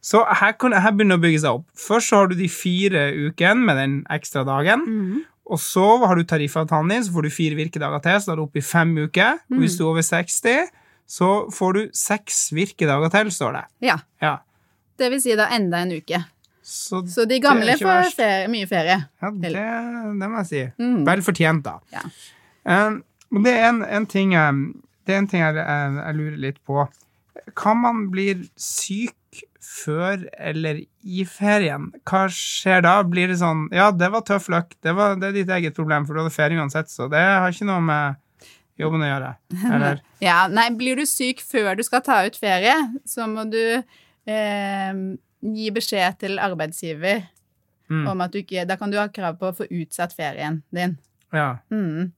Så 0.00 0.24
her, 0.40 0.56
kan, 0.56 0.72
her 0.72 0.94
begynner 0.96 1.18
det 1.18 1.20
å 1.20 1.26
bygge 1.26 1.42
seg 1.42 1.60
opp. 1.60 1.66
Først 1.76 2.08
så 2.08 2.22
har 2.22 2.30
du 2.30 2.38
de 2.38 2.48
fire 2.48 3.10
ukene 3.28 3.66
med 3.68 3.76
den 3.76 4.00
ekstra 4.10 4.46
dagen. 4.48 4.86
Mhm. 4.88 5.26
Og 5.50 5.58
så 5.58 5.82
har 6.06 6.14
du 6.14 6.22
tariffavtalen 6.22 6.92
din, 6.92 7.02
så 7.02 7.10
får 7.10 7.26
du 7.26 7.34
fire 7.34 7.56
virkedager 7.58 8.02
til, 8.04 8.18
så 8.22 8.28
da 8.28 8.32
er 8.36 8.38
du 8.38 8.42
oppe 8.44 8.60
i 8.60 8.62
fem 8.62 8.92
uker. 9.02 9.40
Og 9.50 9.58
hvis 9.58 9.74
du 9.74 9.82
er 9.82 9.88
over 9.88 10.04
60, 10.06 10.68
så 11.10 11.30
får 11.50 11.72
du 11.74 11.80
seks 11.96 12.36
virkedager 12.54 13.10
til, 13.10 13.32
står 13.34 13.56
det. 13.56 13.64
Ja. 13.88 13.96
Ja. 14.22 14.36
Det 15.00 15.08
vil 15.14 15.22
si 15.22 15.34
da 15.38 15.48
enda 15.56 15.80
en 15.84 15.94
uke. 15.96 16.20
Så, 16.70 17.00
Så 17.08 17.24
de 17.26 17.38
gamle 17.42 17.74
får 17.80 18.12
ferie, 18.14 18.48
mye 18.52 18.66
ferie. 18.68 18.98
ja, 19.22 19.30
det, 19.42 19.52
det 19.56 20.28
må 20.28 20.42
jeg 20.42 20.48
si. 20.50 20.64
Mm. 20.78 20.98
Vel 21.08 21.22
fortjent, 21.26 21.64
da. 21.66 21.78
Ja. 21.94 22.02
Um, 22.68 23.00
det 23.42 23.54
er 23.56 23.68
en, 23.70 23.80
en 23.86 24.06
ting, 24.10 24.34
det 24.36 25.14
er 25.14 25.22
en 25.22 25.28
ting 25.30 25.40
jeg, 25.42 25.56
jeg, 25.56 25.94
jeg 26.02 26.18
lurer 26.18 26.36
litt 26.44 26.60
på. 26.68 26.84
Kan 27.58 27.80
man 27.82 28.04
bli 28.12 28.28
syk 28.60 29.16
før 29.64 30.26
eller 30.36 30.82
i 31.06 31.24
ferien? 31.28 31.88
Hva 32.08 32.26
skjer 32.34 32.82
da? 32.84 32.96
Blir 33.06 33.30
det 33.32 33.38
sånn 33.40 33.66
Ja, 33.74 33.88
det 33.94 34.10
var 34.12 34.24
tøff 34.28 34.50
løkk. 34.52 34.74
Det, 34.82 34.94
det 35.22 35.30
er 35.30 35.36
ditt 35.40 35.52
eget 35.56 35.78
problem, 35.78 36.06
for 36.06 36.14
du 36.14 36.22
hadde 36.24 36.34
ferie 36.34 36.60
uansett, 36.60 36.90
så 36.92 37.08
det 37.10 37.22
har 37.22 37.48
ikke 37.54 37.68
noe 37.70 37.80
med 37.86 38.20
jobben 38.80 39.04
å 39.04 39.10
gjøre. 39.10 39.32
Eller? 39.74 40.04
Ja, 40.24 40.44
nei, 40.52 40.68
blir 40.76 41.00
du 41.00 41.06
syk 41.08 41.42
før 41.44 41.74
du 41.78 41.84
skal 41.86 42.04
ta 42.06 42.20
ut 42.26 42.38
ferie, 42.40 42.76
så 43.08 43.26
må 43.30 43.46
du 43.50 43.62
eh, 44.30 45.02
gi 45.40 45.68
beskjed 45.74 46.18
til 46.24 46.40
arbeidsgiver 46.42 47.26
Mm. 47.90 48.06
om 48.06 48.20
at 48.22 48.30
du 48.30 48.38
ikke 48.38 48.62
Da 48.68 48.76
kan 48.78 48.90
du 48.92 48.98
ha 49.00 49.08
krav 49.10 49.34
på 49.40 49.48
å 49.50 49.56
få 49.56 49.66
utsatt 49.66 50.12
ferien 50.14 50.60
din. 50.70 50.96
Ja. 51.34 51.56
Mm. 51.72 52.12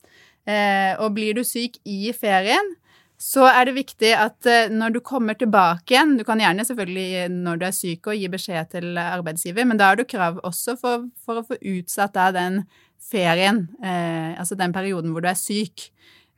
Eh, 0.44 0.92
og 1.00 1.14
blir 1.16 1.34
du 1.34 1.42
syk 1.46 1.78
i 1.88 2.12
ferien, 2.12 2.74
så 3.16 3.46
er 3.46 3.68
det 3.68 3.76
viktig 3.78 4.10
at 4.18 4.46
eh, 4.50 4.68
når 4.68 4.96
du 4.96 5.00
kommer 5.00 5.34
tilbake 5.38 5.94
igjen 5.94 6.16
Du 6.18 6.24
kan 6.24 6.40
gjerne 6.42 6.64
selvfølgelig 6.66 7.30
når 7.30 7.60
du 7.60 7.66
er 7.68 7.76
syk 7.76 8.08
og 8.10 8.18
gi 8.18 8.28
beskjed 8.28 8.70
til 8.74 8.98
arbeidsgiver, 8.98 9.64
men 9.64 9.78
da 9.80 9.92
har 9.92 9.96
du 9.96 10.04
krav 10.04 10.40
også 10.42 10.76
for, 10.80 11.08
for 11.24 11.40
å 11.40 11.46
få 11.46 11.56
utsatt 11.56 12.12
da 12.18 12.30
den 12.34 12.64
ferien, 13.00 13.68
eh, 13.82 14.38
altså 14.38 14.58
den 14.58 14.72
perioden 14.74 15.12
hvor 15.12 15.22
du 15.24 15.28
er 15.30 15.38
syk. 15.38 15.88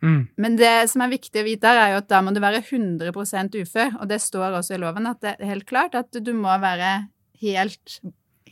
Mm. 0.02 0.28
Men 0.36 0.56
det 0.56 0.90
som 0.90 1.00
er 1.02 1.08
viktig 1.14 1.40
å 1.40 1.44
vite, 1.46 1.64
er 1.70 1.92
jo 1.94 2.02
at 2.02 2.08
da 2.08 2.20
må 2.20 2.34
du 2.34 2.40
være 2.40 2.60
100% 2.62 3.54
ufør. 3.62 3.94
Og 4.00 4.08
det 4.08 4.20
står 4.20 4.58
også 4.58 4.74
i 4.74 4.82
loven 4.82 5.06
at 5.06 5.20
det 5.20 5.36
er 5.38 5.46
helt 5.54 5.66
klart 5.66 5.94
at 5.94 6.10
du 6.12 6.32
må 6.36 6.52
være 6.60 7.08
helt, 7.40 8.00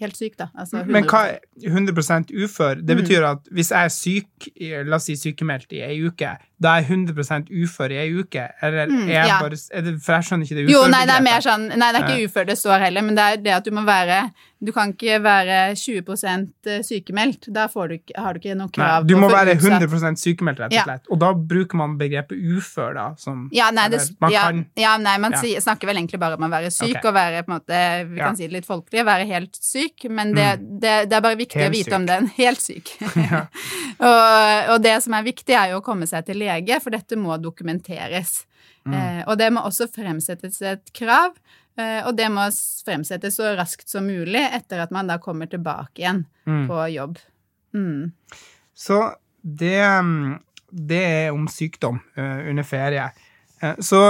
helt 0.01 0.17
syk, 0.17 0.37
da. 0.39 0.47
Altså 0.59 0.81
100 0.81 0.93
Men 0.93 1.05
hva 1.11 1.21
er 1.29 1.39
100% 1.69 2.33
ufør? 2.45 2.81
Det 2.87 2.97
Mm. 2.97 3.03
betyr 3.03 3.27
at 3.29 3.39
hvis 3.53 3.71
jeg 3.71 3.85
er 3.85 3.89
syk, 3.89 4.49
la 4.89 4.97
oss 4.97 5.05
si 5.05 5.15
sykemeldt 5.17 5.73
i 5.73 5.83
ei 5.85 6.01
uke, 6.07 6.33
da 6.61 6.77
er 6.79 6.83
jeg 6.83 6.91
100% 6.91 7.51
ufør 7.63 7.91
i 7.93 7.99
ei 8.07 8.13
uke? 8.23 8.49
Eller 8.63 8.87
Mm, 8.87 9.09
er 9.09 9.13
jeg 9.13 9.29
ja. 9.29 9.39
bare 9.41 9.57
er 9.73 9.81
det, 9.83 10.01
For 10.03 10.13
jeg 10.15 10.23
skjønner 10.25 10.45
ikke 10.47 10.57
det 10.57 10.71
Jo, 10.71 10.87
nei, 10.89 11.05
det 11.07 11.15
er 11.19 11.23
mer 11.23 11.41
sånn 11.41 11.69
Nei, 11.77 11.93
det 11.93 12.01
er 12.03 12.09
ikke 12.09 12.29
ufør 12.31 12.47
det 12.47 12.59
står 12.59 12.79
heller, 12.87 13.03
men 13.03 13.15
det 13.15 13.23
er 13.23 13.37
det 13.37 13.53
at 13.53 13.65
du 13.65 13.71
må 13.71 13.85
være 13.85 14.33
Du 14.63 14.71
kan 14.71 14.93
ikke 14.95 15.17
være 15.25 15.73
20% 15.75 16.69
sykemeldt. 16.87 17.49
Da 17.53 17.65
får 17.69 17.89
du, 17.89 17.95
ikke- 17.99 18.15
har 18.23 18.35
du 18.35 18.39
ikke 18.41 18.55
noe 18.57 18.69
Nei, 18.71 18.77
krav 18.77 19.07
du 19.09 19.17
må 19.17 19.29
være 19.29 19.57
utsatt- 19.57 19.83
100 19.83 20.17
sykemeldt, 20.23 20.61
rett 20.61 20.73
og 20.73 20.79
Ja. 20.79 20.85
slett. 20.85 21.09
Og 21.11 21.19
da 21.19 21.33
bruker 21.35 21.75
man 21.81 21.97
begrepet 21.99 22.39
ufør, 22.39 22.95
da, 22.95 23.15
som 23.19 23.49
Ja, 23.53 23.71
nei, 23.71 23.89
det, 23.89 24.01
man 24.21 24.31
ja, 24.31 24.43
kan 24.47 24.67
ja, 24.77 24.97
nei, 24.99 25.17
man 25.19 25.33
Ja. 25.33 25.41
snakker 25.61 25.87
vel 25.87 25.97
egentlig 25.97 26.21
bare 26.21 26.35
om 26.39 26.43
å 26.47 26.51
være 26.51 26.71
syk 26.71 26.97
okay. 26.97 27.09
og 27.09 27.15
være 27.15 27.43
på 27.43 27.51
en 27.53 27.59
måte 27.59 28.09
Vi 28.09 28.17
Ja. 28.19 28.23
Mm. 28.23 28.27
kan 28.29 28.37
si 28.37 28.47
det 28.47 28.53
litt 28.53 28.67
folkelig, 28.67 29.05
være 29.05 29.27
helt 29.27 29.57
syk, 29.57 30.09
men 30.11 30.33
det, 30.35 30.61
det, 30.81 31.09
det 31.11 31.13
er 31.13 31.21
bare 31.21 31.37
viktig 31.37 31.59
Helt 31.61 31.75
å 31.75 31.77
vite 31.77 31.91
syk. 31.91 31.95
om 31.95 32.07
den. 32.07 32.27
Helt 32.37 32.61
syk. 32.61 32.97
Ja. 33.33 33.47
og, 34.01 34.75
og 34.75 34.83
det 34.83 35.03
som 35.03 35.15
er 35.15 35.23
viktig, 35.25 35.55
er 35.55 35.71
jo 35.73 35.81
å 35.81 35.85
komme 35.85 36.07
seg 36.07 36.25
til 36.27 36.37
lege, 36.39 36.81
for 36.81 36.91
dette 36.91 37.17
må 37.17 37.37
dokumenteres. 37.41 38.45
Mm. 38.87 38.95
Eh, 38.95 39.25
og 39.29 39.39
det 39.39 39.53
må 39.53 39.63
også 39.63 39.87
fremsettes 39.93 40.61
et 40.63 40.93
krav, 40.93 41.31
eh, 41.37 41.62
og 42.07 42.17
det 42.17 42.29
må 42.31 42.45
fremsettes 42.85 43.37
så 43.41 43.55
raskt 43.57 43.89
som 43.89 44.05
mulig 44.07 44.43
etter 44.53 44.83
at 44.85 44.91
man 44.93 45.07
da 45.09 45.19
kommer 45.19 45.47
tilbake 45.51 46.03
igjen 46.05 46.25
Mm. 46.47 46.67
på 46.69 46.75
jobb. 46.93 47.19
Mm. 47.75 48.13
Så 48.75 48.97
det, 49.43 49.79
mm, 49.81 50.39
det 50.73 51.03
er 51.07 51.31
om 51.33 51.45
sykdom 51.49 52.01
eh, 52.17 52.49
under 52.51 52.63
ferie. 52.67 53.05
Eh, 53.63 53.75
Så 53.79 54.01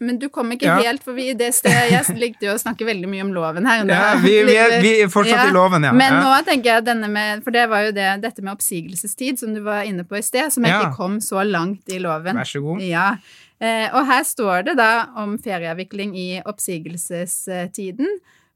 Men 0.00 0.18
du 0.18 0.28
kom 0.28 0.52
ikke 0.52 0.66
Ja. 0.68 0.76
helt, 0.82 1.02
for 1.02 1.12
vi, 1.16 1.32
det 1.32 1.54
stedet, 1.54 1.90
jeg 1.90 2.16
likte 2.24 2.46
jo 2.46 2.52
å 2.52 2.60
snakke 2.60 2.84
veldig 2.84 3.08
mye 3.08 3.22
om 3.24 3.32
loven 3.32 3.66
her. 3.66 3.86
ja, 3.88 4.14
vi, 4.20 4.42
vi, 4.44 4.56
er, 4.60 4.76
vi 4.82 4.90
er 5.02 5.08
fortsatt 5.08 5.48
i 5.48 5.52
loven, 5.56 5.82
ja. 5.88 5.92
Men 5.96 6.12
ja. 6.12 6.20
nå 6.20 6.44
tenker 6.44 6.74
jeg 6.74 6.84
denne 6.84 7.08
med 7.08 7.42
For 7.42 7.50
det 7.50 7.66
var 7.70 7.86
jo 7.88 7.92
det, 7.96 8.20
dette 8.22 8.42
med 8.44 8.52
oppsigelsestid 8.52 9.38
som 9.40 9.54
du 9.54 9.62
var 9.64 9.82
inne 9.88 10.04
på 10.04 10.18
i 10.18 10.22
sted, 10.22 10.52
som 10.52 10.62
jeg 10.68 10.72
Ja. 10.76 10.82
ikke 10.84 10.96
kom 11.00 11.18
så 11.20 11.42
langt 11.48 11.88
i 11.88 11.98
loven. 11.98 12.36
Vær 12.36 12.44
så 12.44 12.60
god. 12.60 12.82
Ja. 12.84 13.16
Eh, 13.60 13.88
og 13.92 14.06
her 14.08 14.24
står 14.24 14.70
det 14.70 14.76
da 14.80 14.92
om 15.20 15.36
ferieavvikling 15.40 16.14
i 16.16 16.28
oppsigelsestiden. 16.48 18.08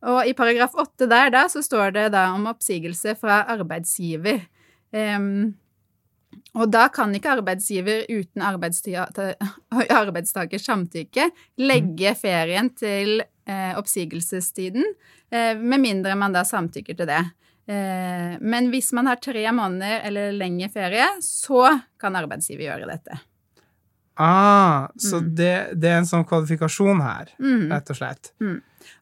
Og 0.04 0.28
i 0.28 0.34
paragraf 0.36 0.76
åtte 0.80 1.08
der 1.08 1.30
da, 1.32 1.46
så 1.48 1.62
står 1.64 1.94
det 1.96 2.08
da 2.16 2.30
om 2.34 2.48
oppsigelse 2.50 3.14
fra 3.20 3.42
arbeidsgiver. 3.54 4.42
Um, 4.94 5.54
og 6.54 6.70
da 6.70 6.88
kan 6.92 7.14
ikke 7.14 7.32
arbeidsgiver 7.38 8.04
uten 8.10 8.42
arbeidstakers 8.44 10.66
samtykke 10.66 11.30
legge 11.62 12.14
ferien 12.18 12.70
til 12.78 13.22
eh, 13.22 13.72
oppsigelsestiden, 13.78 14.84
eh, 15.34 15.54
med 15.58 15.82
mindre 15.82 16.14
man 16.18 16.34
da 16.34 16.44
samtykker 16.46 16.94
til 16.98 17.10
det. 17.10 17.22
Eh, 17.66 18.34
men 18.40 18.70
hvis 18.70 18.92
man 18.96 19.06
har 19.10 19.22
tre 19.22 19.44
måneder 19.52 20.06
eller 20.10 20.36
lengre 20.36 20.70
ferie, 20.74 21.08
så 21.24 21.80
kan 22.00 22.22
arbeidsgiver 22.22 22.64
gjøre 22.68 22.90
dette. 22.92 23.14
Ah, 24.16 24.88
så 24.96 25.20
Mm. 25.20 25.34
det, 25.34 25.80
det 25.80 25.88
er 25.90 25.98
en 25.98 26.04
sånn 26.06 26.24
kvalifikasjon 26.26 27.00
her, 27.02 27.28
Mm. 27.40 27.70
rett 27.72 27.90
og 27.90 27.96
slett. 27.96 28.32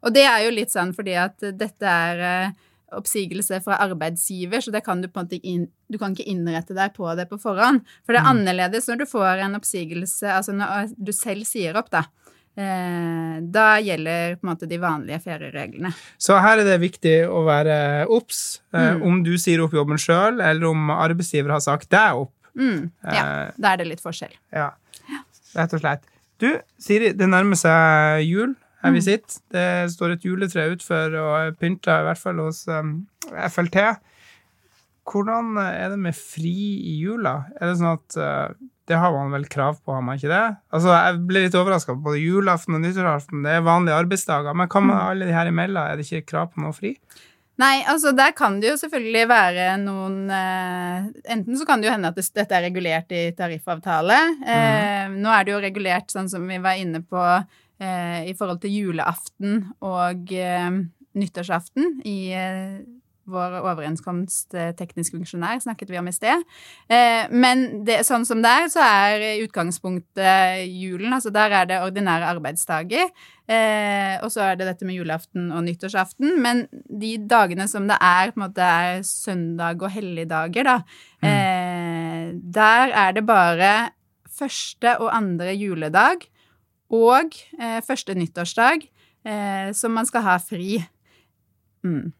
Og 0.02 0.12
det 0.14 0.24
er 0.24 0.44
jo 0.44 0.50
litt 0.50 0.70
sånn 0.70 0.94
fordi 0.94 1.14
at 1.16 1.38
dette 1.58 1.82
er 1.84 2.20
eh, 2.20 2.50
oppsigelse 2.92 3.62
fra 3.64 3.76
arbeidsgiver, 3.78 4.60
så 4.60 4.70
det 4.72 4.84
kan 4.84 5.00
du 5.00 5.08
på 5.08 5.20
en 5.20 5.26
måte 5.26 5.38
ikke 5.40 5.44
inn, 5.54 5.68
du 5.90 5.98
kan 5.98 6.14
ikke 6.14 6.26
innrette 6.28 6.74
deg 6.74 6.92
på 6.94 7.14
det 7.16 7.28
på 7.30 7.38
forhånd. 7.40 7.80
For 8.06 8.12
det 8.12 8.20
er 8.22 8.24
Mm. 8.24 8.32
annerledes 8.46 8.86
når 8.88 8.98
du 8.98 9.04
får 9.06 9.38
en 9.44 9.54
oppsigelse, 9.56 10.22
altså 10.28 10.52
når 10.54 10.94
du 11.02 11.12
selv 11.12 11.44
sier 11.44 11.74
opp, 11.76 11.90
da. 11.90 12.04
Eh, 12.56 13.40
da 13.50 13.78
gjelder 13.80 14.36
på 14.36 14.44
en 14.44 14.50
måte 14.54 14.68
de 14.68 14.76
vanlige 14.76 15.22
feriereglene. 15.24 15.94
Så 16.18 16.38
her 16.38 16.58
er 16.60 16.64
det 16.64 16.80
viktig 16.82 17.26
å 17.26 17.44
være 17.46 18.06
obs. 18.12 18.60
Eh, 18.74 18.94
Mm. 18.94 19.02
Om 19.06 19.22
du 19.24 19.38
sier 19.38 19.62
opp 19.64 19.72
jobben 19.72 19.96
sjøl, 19.96 20.40
eller 20.42 20.66
om 20.68 20.90
arbeidsgiver 20.90 21.50
har 21.50 21.60
sagt 21.60 21.88
deg 21.88 22.12
opp. 22.14 22.32
Mm, 22.54 22.90
ja, 23.04 23.46
Eh, 23.46 23.50
da 23.58 23.72
er 23.72 23.76
det 23.78 23.86
litt 23.86 24.00
forskjell. 24.02 24.32
ja, 24.52 24.70
rett 25.56 25.74
og 25.76 25.80
slett. 25.82 26.02
Du, 26.42 26.48
Siri, 26.82 27.12
det 27.14 27.28
nærmer 27.30 27.58
seg 27.60 28.24
jul 28.26 28.54
her 28.82 28.90
vi 28.90 28.98
Mm. 28.98 29.04
sitter. 29.06 29.40
Det 29.54 29.66
står 29.92 30.12
et 30.16 30.24
juletre 30.26 30.64
utenfor 30.72 31.14
og 31.20 31.34
er 31.38 31.52
pynta, 31.54 32.00
i 32.00 32.06
hvert 32.08 32.18
fall 32.18 32.40
hos 32.42 32.64
um, 32.68 33.06
FLT. 33.30 33.76
Hvordan 35.06 35.56
er 35.58 35.88
det 35.90 35.98
med 35.98 36.14
fri 36.14 36.52
i 36.92 36.96
jula? 37.02 37.44
Er 37.60 37.72
det 37.72 37.78
sånn 37.80 37.96
at 37.96 38.16
uh, 38.18 38.54
det 38.90 38.98
har 38.98 39.12
man 39.14 39.32
vel 39.34 39.46
krav 39.50 39.80
på, 39.82 39.94
har 39.94 40.02
man 40.02 40.18
ikke 40.18 40.30
det? 40.30 40.42
Altså, 40.74 40.90
Jeg 40.94 41.20
ble 41.26 41.42
litt 41.44 41.54
overraska. 41.58 41.94
Både 41.98 42.20
julaften 42.22 42.74
og 42.78 42.82
nyttårsaften 42.84 43.42
det 43.46 43.56
er 43.56 43.64
vanlige 43.66 43.98
arbeidsdager. 43.98 44.54
Men 44.54 44.68
hva 44.70 44.82
med 44.82 44.94
Mm. 44.96 45.02
alle 45.08 45.26
de 45.26 45.32
her 45.38 45.46
imellom? 45.50 45.82
Er 45.90 45.96
det 45.96 46.06
ikke 46.10 46.26
krav 46.34 46.52
på 46.54 46.62
noe 46.62 46.72
fri? 46.74 46.96
Nei, 47.62 47.82
altså 47.86 48.10
der 48.16 48.32
kan 48.34 48.56
det 48.62 48.72
jo 48.72 48.78
selvfølgelig 48.80 49.26
være 49.30 49.66
noen 49.82 50.30
eh, 50.34 51.10
Enten 51.34 51.58
så 51.58 51.66
kan 51.68 51.82
det 51.82 51.90
jo 51.90 51.94
hende 51.94 52.10
at 52.10 52.18
det, 52.18 52.24
dette 52.34 52.56
er 52.58 52.64
regulert 52.66 53.12
i 53.14 53.26
tariffavtale. 53.38 54.18
Eh, 54.42 55.12
Nå 55.14 55.30
er 55.30 55.46
det 55.46 55.54
jo 55.54 55.60
regulert 55.62 56.10
sånn 56.10 56.30
som 56.32 56.48
vi 56.48 56.58
var 56.62 56.80
inne 56.80 57.04
på 57.06 57.22
eh, 57.22 58.24
i 58.30 58.34
forhold 58.38 58.62
til 58.64 58.74
julaften 58.80 59.62
og 59.84 60.32
eh, 60.34 60.80
nyttårsaften 61.18 62.00
i 62.08 62.18
eh, 62.34 62.80
vår 63.32 63.60
overenskomst 63.60 64.56
eh, 64.58 64.72
teknisk 64.74 65.14
funksjonær, 65.14 65.60
snakket 65.62 65.92
vi 65.92 66.00
om 66.00 66.08
i 66.10 66.14
sted. 66.14 66.42
Men 67.30 67.84
det, 67.86 68.00
sånn 68.08 68.26
som 68.26 68.42
det 68.42 68.50
er, 68.50 68.66
så 68.72 68.82
er 68.82 69.44
utgangspunktet 69.44 70.64
julen, 70.66 71.14
altså 71.14 71.30
der 71.30 71.54
er 71.60 71.68
det 71.70 71.78
ordinære 71.84 72.32
arbeidsdager. 72.34 73.06
Og 74.26 74.26
så 74.34 74.42
er 74.48 74.58
det 74.58 74.66
dette 74.72 74.88
med 74.88 74.98
julaften 74.98 75.52
og 75.54 75.62
nyttårsaften. 75.68 76.34
Men 76.42 76.64
de 77.02 77.16
dagene 77.28 77.66
som 77.70 77.88
det 77.90 77.98
er, 77.98 78.32
på 78.32 78.40
en 78.40 78.46
måte 78.46 78.68
er 78.68 79.02
søndag 79.06 79.82
og 79.82 79.92
helligdager, 79.92 80.68
da, 80.68 80.78
eh, 81.26 82.30
der 82.32 82.94
er 83.04 83.12
det 83.16 83.26
bare 83.28 83.72
første 84.32 84.96
og 85.02 85.12
andre 85.14 85.52
juledag 85.58 86.24
og 86.92 87.36
eh, 87.58 87.80
første 87.84 88.16
nyttårsdag 88.16 88.88
eh, 89.26 89.70
som 89.76 89.94
man 89.96 90.08
skal 90.08 90.26
ha 90.26 90.38
fri. 90.42 90.80
Mm. 91.84 92.12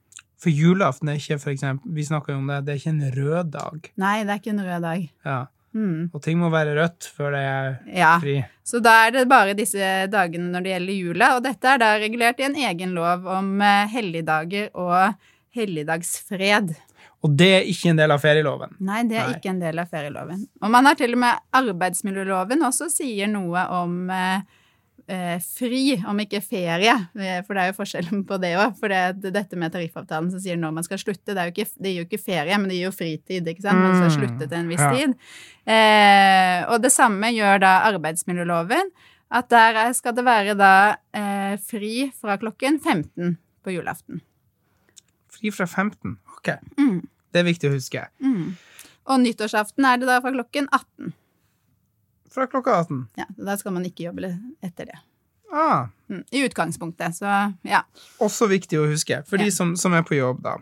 For 0.43 0.51
julaften 0.51 1.09
er 1.09 1.21
ikke, 1.21 1.39
for 1.39 1.55
eksempel, 1.55 1.93
vi 1.95 2.05
snakker 2.05 2.35
jo 2.35 2.41
om 2.41 2.49
det, 2.51 2.63
det 2.67 2.75
er 2.75 2.81
ikke 2.81 2.95
en 2.97 3.11
rød 3.17 3.51
dag. 3.55 3.91
Nei, 4.03 4.17
det 4.27 4.35
er 4.35 4.41
ikke 4.41 4.55
en 4.57 4.65
rød 4.67 4.87
dag. 4.89 5.05
Ja. 5.25 5.41
Mm. 5.73 6.11
Og 6.13 6.21
ting 6.23 6.37
må 6.39 6.51
være 6.53 6.75
rødt 6.77 7.07
før 7.17 7.33
det 7.33 7.43
er 7.49 7.79
Ja. 7.97 8.19
fri. 8.21 8.45
Så 8.65 8.81
da 8.85 9.07
er 9.07 9.11
det 9.11 9.29
bare 9.29 9.55
disse 9.59 10.07
dagene 10.13 10.51
når 10.53 10.63
det 10.63 10.73
gjelder 10.75 10.99
jula, 11.01 11.31
og 11.37 11.43
dette 11.45 11.65
er 11.75 11.79
da 11.79 11.95
regulert 11.99 12.41
i 12.41 12.45
en 12.45 12.55
egen 12.57 12.93
lov 12.95 13.27
om 13.27 13.61
eh, 13.61 13.89
helligdager 13.89 14.69
og 14.75 15.15
helligdagsfred. 15.57 16.75
Og 17.23 17.37
det 17.39 17.49
er 17.55 17.69
ikke 17.71 17.93
en 17.93 18.01
del 18.01 18.11
av 18.11 18.19
ferieloven. 18.23 18.73
Nei, 18.83 19.03
det 19.07 19.17
er 19.21 19.29
Nei. 19.29 19.37
ikke 19.39 19.51
en 19.53 19.61
del 19.63 19.79
av 19.79 19.91
ferieloven. 19.93 20.41
Og 20.63 20.73
man 20.75 20.89
har 20.89 20.97
til 20.99 21.13
og 21.15 21.21
med 21.23 21.39
arbeidsmiljøloven 21.55 22.65
også 22.67 22.89
sier 22.91 23.31
noe 23.31 23.63
om 23.79 24.11
eh, 24.11 24.41
eh, 25.09 25.39
fri, 25.43 25.97
om 26.09 26.19
ikke 26.23 26.41
ferie. 26.45 26.95
Eh, 27.19 27.43
For 27.47 27.55
det 27.55 27.63
er 27.63 27.71
jo 27.73 27.77
forskjellen 27.79 28.25
på 28.29 28.39
det 28.41 28.53
òg. 28.59 28.77
For 28.79 28.89
det, 28.89 29.33
dette 29.35 29.57
med 29.57 29.73
tariffavtalen 29.73 30.31
som 30.31 30.41
sier 30.41 30.57
når 30.57 30.73
man 30.79 30.85
skal 30.87 30.99
slutte, 30.99 31.33
det, 31.35 31.39
er 31.39 31.51
jo 31.51 31.55
ikke, 31.57 31.69
det 31.83 31.93
gir 31.95 32.03
jo 32.03 32.07
ikke 32.09 32.21
ferie, 32.25 32.59
men 32.59 32.69
det 32.71 32.77
gir 32.81 32.89
jo 32.89 32.95
fritid. 32.97 33.47
ikke 33.49 33.63
sant? 33.63 33.79
Man 33.83 33.97
skal 33.99 34.11
Mm, 34.11 34.19
slutte 34.19 34.49
til 34.49 34.59
en 34.59 34.69
viss 34.69 34.81
ja. 34.81 34.93
tid. 34.93 35.15
Eh, 35.67 36.65
og 36.73 36.83
det 36.83 36.93
samme 36.93 37.31
gjør 37.35 37.61
da 37.63 37.73
arbeidsmiljøloven. 37.93 38.91
At 39.33 39.49
der 39.49 39.75
er- 39.87 39.93
skal 39.97 40.13
det 40.15 40.25
være 40.27 40.55
da 40.59 40.97
eh, 41.15 41.57
fri 41.57 42.11
fra 42.13 42.37
klokken 42.37 42.79
15 42.83 43.39
på 43.65 43.71
julaften. 43.73 44.21
Fri 45.33 45.51
fra 45.51 45.65
15. 45.67 46.19
Ok. 46.37 46.51
Mm. 46.77 47.01
Det 47.33 47.41
er 47.41 47.45
viktig 47.49 47.71
å 47.71 47.75
huske. 47.75 48.07
Mm. 48.21 48.57
Og 49.07 49.19
nyttårsaften 49.21 49.85
er 49.89 49.97
det 49.99 50.07
da 50.07 50.21
fra 50.21 50.31
klokken 50.35 50.69
18. 50.71 51.13
Fra 52.33 52.47
klokka 52.47 52.79
18. 52.81 53.09
Ja, 53.19 53.25
Da 53.37 53.57
skal 53.61 53.73
man 53.77 53.85
ikke 53.85 54.07
jobbe 54.11 54.33
etter 54.65 54.87
det. 54.93 54.99
Ah, 55.53 55.87
Mm, 56.13 56.25
I 56.33 56.43
utgangspunktet, 56.49 57.15
så 57.17 57.55
ja. 57.65 57.83
også 58.21 58.47
viktig 58.49 58.77
å 58.79 58.87
huske, 58.89 59.23
for 59.27 59.39
Ja. 59.39 59.45
de 59.45 59.51
som, 59.51 59.77
som 59.77 59.93
er 59.95 60.03
på 60.03 60.17
jobb, 60.17 60.43
da. 60.43 60.57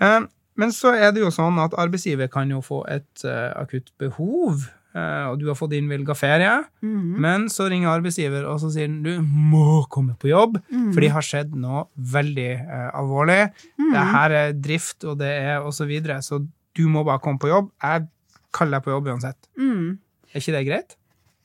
Eh, 0.00 0.20
men 0.56 0.70
så 0.72 0.94
er 0.96 1.12
det 1.12 1.20
jo 1.20 1.28
sånn 1.28 1.58
at 1.62 1.72
arbeidsgiver 1.76 2.28
kan 2.32 2.48
jo 2.50 2.60
få 2.64 2.82
et 2.88 3.24
eh, 3.24 3.52
akutt 3.60 3.90
behov, 3.98 4.64
eh, 4.94 5.24
og 5.28 5.38
du 5.40 5.46
har 5.48 5.54
fått 5.54 5.72
innvilga 5.76 6.14
ferie, 6.16 6.64
Mhm. 6.82 7.18
men 7.20 7.46
så 7.48 7.68
ringer 7.68 7.88
arbeidsgiver, 7.92 8.44
og 8.48 8.60
så 8.60 8.70
sier 8.72 8.86
den, 8.88 9.02
du 9.02 9.20
må 9.20 9.86
komme 9.90 10.16
på 10.16 10.28
jobb, 10.32 10.62
Mhm. 10.72 10.92
for 10.94 11.00
det 11.00 11.10
har 11.12 11.20
skjedd 11.22 11.54
noe 11.54 11.86
veldig 11.98 12.92
alvorlig. 12.94 13.52
-hmm. 13.78 13.92
Det 13.92 14.04
her 14.12 14.30
er 14.30 14.52
drift, 14.52 15.04
og 15.04 15.18
det 15.18 15.28
er 15.42 15.60
og 15.60 15.72
så 15.74 15.84
videre, 15.86 16.22
så 16.22 16.46
du 16.74 16.88
må 16.88 17.04
bare 17.04 17.18
komme 17.20 17.38
på 17.38 17.48
jobb. 17.48 17.70
Jeg 17.82 18.08
kaller 18.52 18.78
deg 18.80 18.84
på 18.84 18.90
jobb 18.92 19.06
uansett. 19.08 19.36
Mm. 19.58 19.98
Er 20.34 20.40
ikke 20.40 20.52
det 20.52 20.66
greit? 20.66 20.96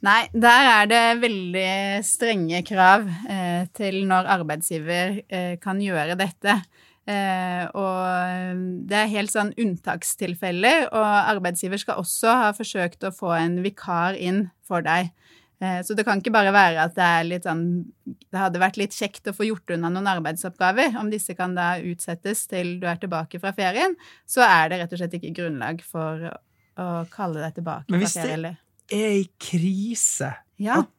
Nei, 0.02 0.22
der 0.34 0.68
er 0.68 0.88
det 0.90 1.02
veldig 1.22 1.72
strenge 2.08 2.64
krav 2.66 3.04
eh, 3.30 3.68
til 3.78 4.00
når 4.10 4.30
arbeidsgiver 4.40 5.20
eh, 5.30 5.58
kan 5.62 5.82
gjøre 5.84 6.16
dette. 6.18 6.56
Eh, 7.06 7.66
og 7.78 8.64
det 8.90 8.98
er 8.98 9.12
helt 9.14 9.34
sånn 9.34 9.54
unntakstilfeller, 9.62 10.88
og 10.90 11.06
arbeidsgiver 11.06 11.82
skal 11.82 12.02
også 12.02 12.34
ha 12.46 12.50
forsøkt 12.58 13.06
å 13.06 13.14
få 13.14 13.34
en 13.38 13.60
vikar 13.66 14.18
inn 14.18 14.48
for 14.66 14.82
deg. 14.86 15.12
Eh, 15.62 15.84
så 15.86 15.94
det 15.98 16.08
kan 16.08 16.18
ikke 16.22 16.34
bare 16.34 16.54
være 16.56 16.88
at 16.88 16.96
det 16.98 17.06
er 17.06 17.28
litt 17.28 17.46
sånn 17.46 17.64
Det 18.02 18.40
hadde 18.42 18.62
vært 18.64 18.80
litt 18.82 18.96
kjekt 18.98 19.30
å 19.30 19.36
få 19.38 19.46
gjort 19.46 19.76
unna 19.76 19.92
noen 19.94 20.10
arbeidsoppgaver. 20.16 20.96
Om 20.98 21.12
disse 21.14 21.36
kan 21.38 21.54
da 21.54 21.76
utsettes 21.78 22.48
til 22.50 22.80
du 22.82 22.88
er 22.90 22.98
tilbake 23.02 23.38
fra 23.44 23.54
ferien, 23.54 23.94
så 24.26 24.42
er 24.48 24.72
det 24.74 24.82
rett 24.82 24.98
og 24.98 25.04
slett 25.04 25.20
ikke 25.20 25.36
grunnlag 25.38 25.86
for 25.86 26.32
å 26.82 26.90
kalle 27.14 27.44
deg 27.46 27.60
tilbake 27.60 27.86
Men 27.94 28.00
fra 28.00 28.06
hvis 28.08 28.18
det- 28.18 28.26
ferie. 28.26 28.40
Eller. 28.40 28.58
Er 28.92 29.22
i 29.22 29.28
krise. 29.42 30.34
Ja. 30.62 30.82
At 30.82 30.90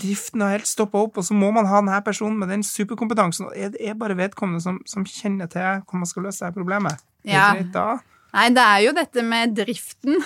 driften 0.00 0.42
har 0.44 0.56
helt 0.56 0.68
stoppa 0.68 1.04
opp, 1.06 1.18
og 1.20 1.26
så 1.26 1.36
må 1.36 1.50
man 1.54 1.68
ha 1.70 1.80
denne 1.80 2.00
personen 2.04 2.38
med 2.40 2.50
den 2.52 2.64
superkompetansen. 2.66 3.48
og 3.48 3.74
Det 3.76 3.80
er 3.80 3.98
bare 3.98 4.18
vedkommende 4.18 4.62
som, 4.64 4.80
som 4.86 5.06
kjenner 5.06 5.50
til 5.50 5.62
hvordan 5.84 6.04
man 6.04 6.10
skal 6.10 6.26
løse 6.28 6.44
dette 6.44 6.58
problemet. 6.58 7.04
Ja. 7.26 7.52
da? 7.72 8.00
Nei, 8.30 8.46
det 8.54 8.62
er 8.62 8.82
jo 8.84 8.92
dette 8.94 9.22
med 9.26 9.54
driften. 9.58 10.20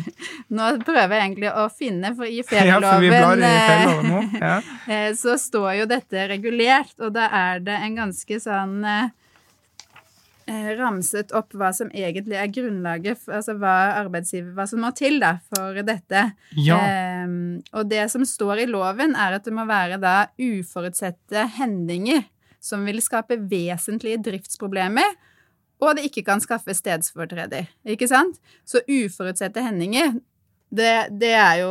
Nå 0.56 0.68
prøver 0.86 1.16
jeg 1.16 1.24
egentlig 1.26 1.50
å 1.52 1.66
finne, 1.72 2.14
for 2.16 2.28
i 2.28 2.40
ferieloven 2.46 3.44
ja. 3.44 4.20
Ja. 4.40 4.54
eh, 4.92 5.10
så 5.18 5.36
står 5.40 5.82
jo 5.82 5.88
dette 5.90 6.28
regulert, 6.30 6.94
og 7.00 7.12
da 7.16 7.28
er 7.36 7.60
det 7.64 7.76
en 7.76 7.98
ganske 8.00 8.40
sånn 8.40 8.78
eh, 8.88 9.02
eh, 9.04 9.16
ramset 10.78 11.32
opp 11.36 11.54
hva 11.58 11.70
som 11.76 11.90
egentlig 11.94 12.38
er 12.38 12.50
grunnlaget, 12.52 13.22
altså 13.30 13.54
hva 13.60 13.76
arbeidsgiver, 14.00 14.52
hva 14.56 14.66
som 14.70 14.82
må 14.84 14.92
til 14.96 15.20
da 15.22 15.36
for 15.52 15.80
dette. 15.86 16.26
ja. 16.58 16.80
Um, 17.24 17.60
og 17.76 17.90
det 17.90 18.06
som 18.12 18.24
står 18.26 18.64
i 18.64 18.68
loven, 18.70 19.16
er 19.18 19.36
at 19.36 19.46
det 19.46 19.54
må 19.54 19.66
være 19.68 20.00
da 20.00 20.14
uforutsette 20.40 21.46
hendinger 21.58 22.24
som 22.60 22.84
vil 22.84 23.00
skape 23.02 23.38
vesentlige 23.50 24.20
driftsproblemer, 24.24 25.16
og 25.80 25.96
det 25.96 26.10
ikke 26.10 26.26
kan 26.26 26.42
skaffe 26.44 26.74
stedsfortreder. 26.76 27.70
Ikke 27.88 28.08
sant? 28.08 28.36
Så 28.68 28.82
uforutsette 28.84 29.62
hendinger 29.64 30.18
det, 30.70 30.90
det 31.18 31.32
er 31.34 31.54
jo 31.62 31.70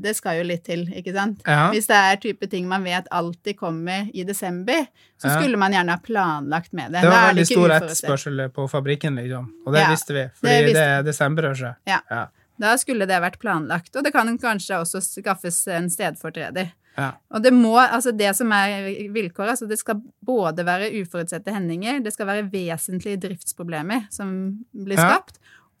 Det 0.00 0.14
skal 0.16 0.38
jo 0.38 0.44
litt 0.48 0.64
til, 0.64 0.86
ikke 0.96 1.12
sant? 1.12 1.42
Ja. 1.46 1.70
Hvis 1.74 1.86
det 1.90 1.96
er 1.96 2.20
type 2.22 2.48
ting 2.50 2.68
man 2.68 2.84
vet 2.86 3.08
alltid 3.12 3.56
kommer 3.58 4.08
i 4.14 4.24
desember, 4.24 4.86
så 5.20 5.28
Ja. 5.28 5.40
skulle 5.40 5.56
man 5.60 5.72
gjerne 5.72 5.90
ha 5.90 5.98
planlagt 5.98 6.72
med 6.72 6.92
det. 6.92 7.02
Det 7.02 7.10
var 7.10 7.28
veldig 7.34 7.46
stor 7.46 7.74
etterspørsel 7.80 8.48
på 8.52 8.68
fabrikken, 8.70 9.16
liksom. 9.20 9.50
Og 9.66 9.72
det 9.74 9.80
Ja, 9.84 9.90
visste 9.90 10.14
vi, 10.16 10.24
fordi 10.40 10.54
det, 10.54 10.64
visste 10.70 10.86
er 10.86 11.02
desemberrushet. 11.02 11.76
Ja. 11.86 12.00
Ja. 12.10 12.26
Da 12.60 12.76
skulle 12.78 13.06
det 13.06 13.20
vært 13.20 13.38
planlagt. 13.42 13.96
Og 13.96 14.04
det 14.04 14.12
kan 14.12 14.38
kanskje 14.38 14.78
også 14.80 15.00
skaffes 15.02 15.66
en 15.68 15.90
stedfortreder. 15.90 16.72
Ja. 16.96 17.10
Og 17.34 17.42
det 17.42 17.52
må, 17.52 17.74
altså 17.76 18.12
det 18.16 18.36
som 18.36 18.52
er 18.52 18.84
vilkåret, 19.12 19.50
altså 19.56 19.66
det 19.68 19.78
skal 19.80 20.00
både 20.24 20.64
være 20.64 20.92
uforutsette 21.02 21.50
hendinger, 21.52 21.98
det 22.04 22.12
skal 22.14 22.26
være 22.28 22.44
vesentlige 22.52 23.18
driftsproblemer 23.20 24.06
som 24.14 24.64
blir 24.72 24.96
Ja. 24.96 25.18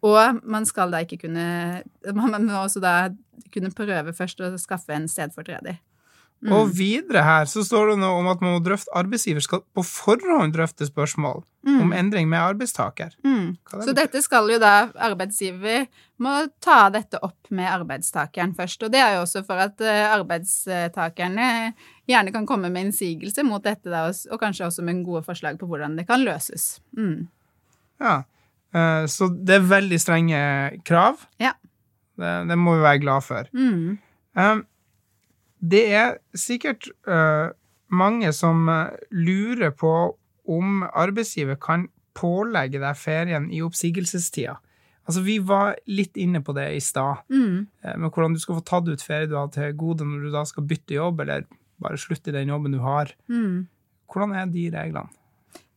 Og 0.04 0.40
man 0.44 0.66
skal 0.68 0.92
da 0.92 1.00
ikke 1.04 1.22
kunne 1.24 1.82
Man 2.12 2.44
må 2.44 2.58
også 2.60 2.82
da 2.84 2.94
kunne 3.54 3.72
prøve 3.74 4.12
først 4.14 4.42
å 4.44 4.52
skaffe 4.60 4.94
en 4.94 5.08
stedfortreder. 5.10 5.80
Mm. 6.44 6.52
Og 6.52 6.72
videre 6.76 7.22
her 7.24 7.46
så 7.48 7.62
står 7.64 7.94
det 7.94 8.00
noe 8.02 8.18
om 8.20 8.26
at 8.28 8.42
man 8.44 8.58
må 8.58 8.60
drøfte 8.60 8.92
arbeidsgiver 8.98 9.40
skal 9.44 9.62
på 9.72 9.84
forhånd 9.86 10.52
drøfte 10.52 10.84
spørsmål 10.84 11.40
om 11.64 11.94
endring 11.96 12.28
med 12.28 12.42
arbeidstaker. 12.42 13.14
Mm. 13.24 13.54
Det 13.70 13.86
Så 13.86 13.94
dette 13.96 14.20
skal 14.20 14.50
jo 14.52 14.58
da 14.60 14.90
arbeidsgiver 15.06 15.86
må 16.20 16.34
ta 16.60 16.90
dette 16.92 17.20
opp 17.24 17.48
med 17.48 17.70
arbeidstakeren 17.70 18.52
først. 18.58 18.84
Og 18.84 18.92
det 18.92 19.00
er 19.00 19.16
jo 19.16 19.22
også 19.24 19.44
for 19.46 19.62
at 19.64 19.80
eh, 19.80 20.04
arbeidstakerne 20.10 21.48
gjerne 22.10 22.34
kan 22.34 22.46
komme 22.50 22.68
med 22.68 22.90
innsigelse 22.90 23.46
mot 23.46 23.64
dette, 23.64 23.88
da, 23.88 24.04
og 24.10 24.34
og 24.34 24.40
kanskje 24.42 24.68
også 24.68 24.84
med 24.84 25.00
gode 25.06 25.24
forslag 25.24 25.56
på 25.58 25.70
hvordan 25.70 25.96
det 25.96 26.06
kan 26.10 26.20
løses. 26.26 26.82
Mm. 26.98 27.24
Ja. 28.04 28.20
Eh, 28.74 29.06
Så 29.06 29.28
det 29.44 29.54
er 29.60 29.68
veldig 29.70 30.00
strenge 30.02 30.40
krav. 30.84 31.26
Ja. 31.40 31.52
Det, 32.18 32.32
det 32.48 32.58
må 32.58 32.76
vi 32.76 32.82
være 32.86 33.00
glad 33.02 33.22
for. 33.26 33.48
Mm. 33.54 33.98
Um, 34.36 34.64
det 35.64 35.84
er 35.94 36.16
sikkert 36.36 36.88
uh, 37.08 37.50
mange 37.90 38.32
som 38.36 38.66
lurer 39.10 39.70
på 39.70 39.92
om 40.50 40.82
arbeidsgiver 40.92 41.56
kan 41.56 41.88
pålegge 42.14 42.78
deg 42.82 42.96
ferien 43.00 43.46
i 43.50 43.62
oppsigelsestida. 43.64 44.58
Altså, 45.06 45.20
vi 45.24 45.38
var 45.44 45.74
litt 45.90 46.16
inne 46.20 46.40
på 46.44 46.54
det 46.56 46.68
i 46.76 46.80
stad, 46.80 47.24
Mm. 47.28 47.66
eh, 47.84 47.96
med 47.96 48.10
hvordan 48.10 48.32
du 48.34 48.40
skal 48.40 48.56
få 48.56 48.64
tatt 48.64 48.88
ut 48.88 49.02
ferie 49.02 49.26
du 49.28 49.34
har 49.36 49.48
til 49.52 49.72
gode 49.76 50.04
når 50.06 50.22
du 50.22 50.30
da 50.32 50.44
skal 50.48 50.64
bytte 50.64 50.94
jobb, 50.96 51.20
eller 51.20 51.44
bare 51.80 51.98
slutte 52.00 52.28
i 52.30 52.36
den 52.36 52.48
jobben 52.48 52.72
du 52.72 52.78
har. 52.80 53.10
Mm. 53.28 53.66
Hvordan 54.08 54.32
er 54.38 54.46
de 54.46 54.70
reglene? 54.72 55.08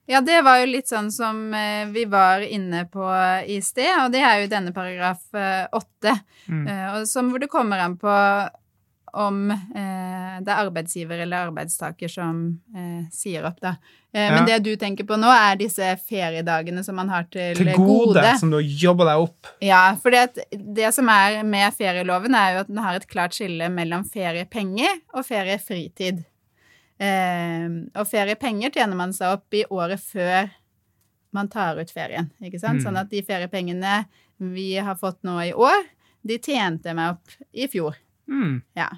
Ja, 0.07 0.21
det 0.23 0.37
var 0.45 0.61
jo 0.61 0.69
litt 0.71 0.87
sånn 0.87 1.09
som 1.11 1.53
eh, 1.53 1.85
vi 1.91 2.05
var 2.07 2.39
inne 2.45 2.85
på 2.87 3.03
i 3.47 3.57
sted, 3.61 3.91
og 4.05 4.13
det 4.13 4.21
er 4.23 4.41
jo 4.45 4.51
denne 4.53 4.71
paragraf 4.75 5.25
eh, 5.35 5.65
åtte, 5.75 6.19
Mm. 6.47 6.63
eh, 6.71 7.03
som 7.03 7.27
hvor 7.33 7.41
det 7.43 7.49
kommer 7.51 7.81
an 7.83 7.97
på 7.99 8.07
om 9.17 9.49
eh, 9.51 10.37
det 10.45 10.51
er 10.53 10.59
arbeidsgiver 10.67 11.19
eller 11.23 11.47
arbeidstaker 11.49 12.07
som 12.11 12.37
eh, 12.75 13.07
sier 13.11 13.43
opp, 13.49 13.57
da. 13.63 13.73
Eh, 14.13 14.21
Ja. 14.27 14.31
Men 14.35 14.45
det 14.47 14.59
du 14.63 14.71
tenker 14.79 15.03
på 15.05 15.17
nå, 15.19 15.27
er 15.27 15.57
disse 15.59 15.89
feriedagene 16.07 16.83
som 16.85 16.95
man 16.95 17.09
har 17.11 17.27
til, 17.31 17.55
Til 17.59 17.73
gode, 17.75 18.23
som 18.39 18.49
du 18.53 18.57
har 18.61 18.63
jobba 18.85 19.05
deg 19.09 19.25
opp. 19.27 19.51
Ja, 19.61 19.81
for 20.01 20.11
det 20.15 20.93
som 20.95 21.09
er 21.09 21.43
med 21.43 21.73
ferieloven, 21.75 22.33
er 22.35 22.53
jo 22.55 22.59
at 22.63 22.67
den 22.71 22.77
har 22.81 22.95
et 22.95 23.07
klart 23.11 23.35
skille 23.37 23.67
mellom 23.73 24.05
feriepenger 24.07 25.01
og 25.13 25.25
feriefritid. 25.27 26.23
Eh, 26.97 27.67
og 27.93 28.07
feriepenger 28.09 28.73
tjener 28.73 28.97
man 28.97 29.13
seg 29.13 29.37
opp 29.37 29.53
i 29.53 29.65
året 29.69 30.01
før 30.01 30.49
man 31.35 31.49
tar 31.51 31.77
ut 31.77 31.91
ferien, 31.93 32.29
ikke 32.41 32.59
sant? 32.61 32.79
Mm. 32.79 32.85
Sånn 32.85 32.99
at 33.01 33.11
de 33.11 33.21
feriepengene 33.25 33.99
vi 34.37 34.71
har 34.81 34.97
fått 34.99 35.19
nå 35.27 35.37
i 35.43 35.53
år, 35.53 35.83
de 36.27 36.39
tjente 36.41 36.93
meg 36.97 37.15
opp 37.15 37.35
i 37.53 37.67
fjor. 37.71 37.97
Mm. 38.29 38.61
Ja. 38.77 38.89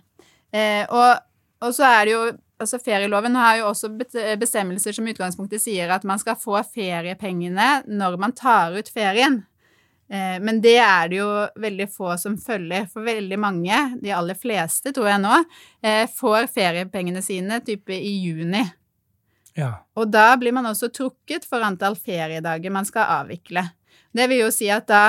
Eh, 0.56 0.86
og, 0.88 1.20
og 1.66 1.76
så 1.76 1.90
er 1.90 2.06
det 2.08 2.16
jo 2.16 2.30
Altså 2.60 2.76
Ferieloven 2.84 3.38
har 3.40 3.54
jo 3.56 3.70
også 3.70 3.88
bestemmelser 4.36 4.92
som 4.92 5.06
i 5.08 5.14
utgangspunktet 5.14 5.62
sier 5.64 5.94
at 5.96 6.04
man 6.04 6.20
skal 6.20 6.36
få 6.36 6.58
feriepengene 6.68 7.86
når 7.88 8.18
man 8.20 8.34
tar 8.36 8.76
ut 8.76 8.90
ferien. 8.92 9.38
Eh, 10.10 10.38
men 10.42 10.62
det 10.62 10.78
er 10.82 11.10
det 11.12 11.20
jo 11.20 11.30
veldig 11.62 11.88
få 11.94 12.16
som 12.18 12.38
følger. 12.42 12.88
For 12.92 13.06
veldig 13.06 13.40
mange, 13.40 13.82
de 14.02 14.14
aller 14.16 14.38
fleste 14.38 14.94
tror 14.96 15.12
jeg 15.12 15.24
nå, 15.24 15.42
eh, 15.86 16.06
får 16.10 16.50
feriepengene 16.54 17.22
sine 17.26 17.62
type 17.66 17.94
i 17.94 18.16
juni. 18.26 18.64
Ja. 19.58 19.74
Og 20.00 20.10
da 20.12 20.32
blir 20.40 20.56
man 20.56 20.70
også 20.70 20.92
trukket 20.94 21.46
for 21.48 21.66
antall 21.66 21.98
feriedager 22.00 22.74
man 22.74 22.88
skal 22.88 23.24
avvikle. 23.24 23.66
Det 24.16 24.26
vil 24.32 24.46
jo 24.46 24.52
si 24.54 24.70
at 24.74 24.88
da 24.90 25.04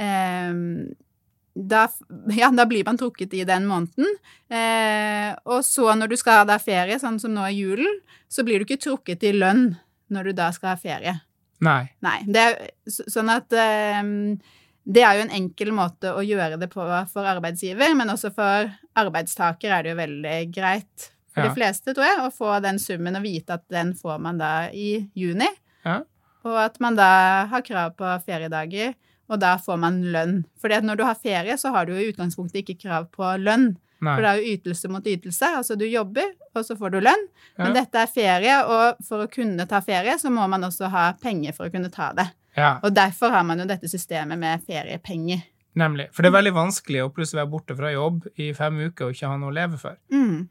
eh, 0.00 0.52
da, 1.54 1.88
ja, 2.40 2.50
da 2.50 2.66
blir 2.66 2.84
man 2.84 2.98
trukket 2.98 3.34
i 3.34 3.44
den 3.44 3.66
måneden. 3.68 4.08
Eh, 4.48 5.34
og 5.44 5.64
så 5.64 5.94
når 5.94 6.12
du 6.12 6.16
skal 6.20 6.42
ha 6.42 6.48
deg 6.52 6.64
ferie, 6.64 7.00
sånn 7.02 7.20
som 7.22 7.34
nå 7.34 7.46
i 7.48 7.58
julen, 7.60 8.00
så 8.30 8.44
blir 8.46 8.60
du 8.60 8.68
ikke 8.68 8.82
trukket 8.86 9.26
i 9.26 9.34
lønn 9.36 9.74
når 10.10 10.30
du 10.30 10.38
da 10.38 10.50
skal 10.54 10.74
ha 10.74 10.80
ferie. 10.80 11.18
Nei. 11.60 11.90
Nei. 12.04 12.18
Det 12.26 12.42
er 12.46 12.70
sånn 12.88 13.30
at 13.32 13.52
eh, 13.52 14.02
det 14.90 15.02
er 15.04 15.18
jo 15.18 15.24
en 15.26 15.34
enkel 15.36 15.72
måte 15.76 16.12
å 16.16 16.22
gjøre 16.24 16.58
det 16.60 16.70
på 16.72 16.84
for 17.12 17.28
arbeidsgiver, 17.28 17.92
men 17.98 18.08
også 18.12 18.32
for 18.34 18.70
arbeidstaker 19.00 19.74
er 19.76 19.82
det 19.84 19.92
jo 19.92 19.98
veldig 20.00 20.38
greit 20.54 21.10
for 21.30 21.44
Ja. 21.44 21.48
de 21.48 21.54
fleste, 21.54 21.94
tror 21.94 22.08
jeg, 22.08 22.18
å 22.24 22.32
få 22.34 22.56
den 22.62 22.78
summen 22.82 23.16
og 23.16 23.22
vite 23.22 23.54
at 23.54 23.68
den 23.70 23.92
får 23.94 24.18
man 24.20 24.38
da 24.40 24.68
i 24.72 25.10
juni, 25.14 25.48
Ja. 25.84 26.00
og 26.44 26.56
at 26.64 26.80
man 26.80 26.96
da 26.96 27.46
har 27.46 27.62
krav 27.62 27.94
på 27.96 28.08
feriedager, 28.24 28.94
og 29.30 29.38
da 29.38 29.56
får 29.58 29.78
man 29.78 30.02
lønn. 30.02 30.44
For 30.58 30.68
når 30.68 30.96
du 30.96 31.04
har 31.04 31.14
ferie, 31.14 31.54
så 31.56 31.70
har 31.70 31.86
du 31.86 31.92
jo 31.92 32.00
i 32.00 32.10
utgangspunktet 32.12 32.64
ikke 32.66 32.80
krav 32.88 33.10
på 33.12 33.22
lønn. 33.38 33.76
Nei. 34.00 34.14
For 34.16 34.24
det 34.24 34.30
er 34.30 34.40
jo 34.40 34.52
ytelse 34.56 34.88
mot 34.88 35.06
ytelse. 35.06 35.48
Altså 35.60 35.76
du 35.76 35.84
jobber, 35.84 36.30
og 36.56 36.64
så 36.64 36.76
får 36.78 36.94
du 36.94 37.00
lønn. 37.04 37.26
Men 37.60 37.74
dette 37.76 38.00
er 38.00 38.10
ferie, 38.10 38.58
og 38.64 39.00
for 39.06 39.26
å 39.26 39.30
kunne 39.32 39.66
ta 39.68 39.82
ferie, 39.84 40.16
så 40.18 40.32
må 40.32 40.46
man 40.48 40.64
også 40.64 40.88
ha 40.92 41.10
penger 41.20 41.52
for 41.56 41.68
å 41.68 41.74
kunne 41.74 41.92
ta 41.92 42.12
det. 42.16 42.30
Ja, 42.56 42.78
Og 42.82 42.94
derfor 42.96 43.30
har 43.30 43.44
man 43.46 43.60
jo 43.62 43.66
dette 43.68 43.88
systemet 43.88 44.38
med 44.40 44.64
feriepenger. 44.66 45.44
nemlig. 45.78 46.08
For 46.12 46.22
det 46.22 46.32
er 46.32 46.38
veldig 46.40 46.52
vanskelig 46.56 47.04
å 47.04 47.12
plutselig 47.14 47.44
være 47.44 47.50
borte 47.52 47.76
fra 47.78 47.92
jobb 47.92 48.24
i 48.36 48.48
fem 48.52 48.80
uker 48.88 49.06
og 49.06 49.12
ikke 49.14 49.28
ha 49.30 49.36
noe 49.38 49.52
å 49.52 49.54
leve 49.54 49.78
for. 49.78 50.00
Mm. 50.10 50.48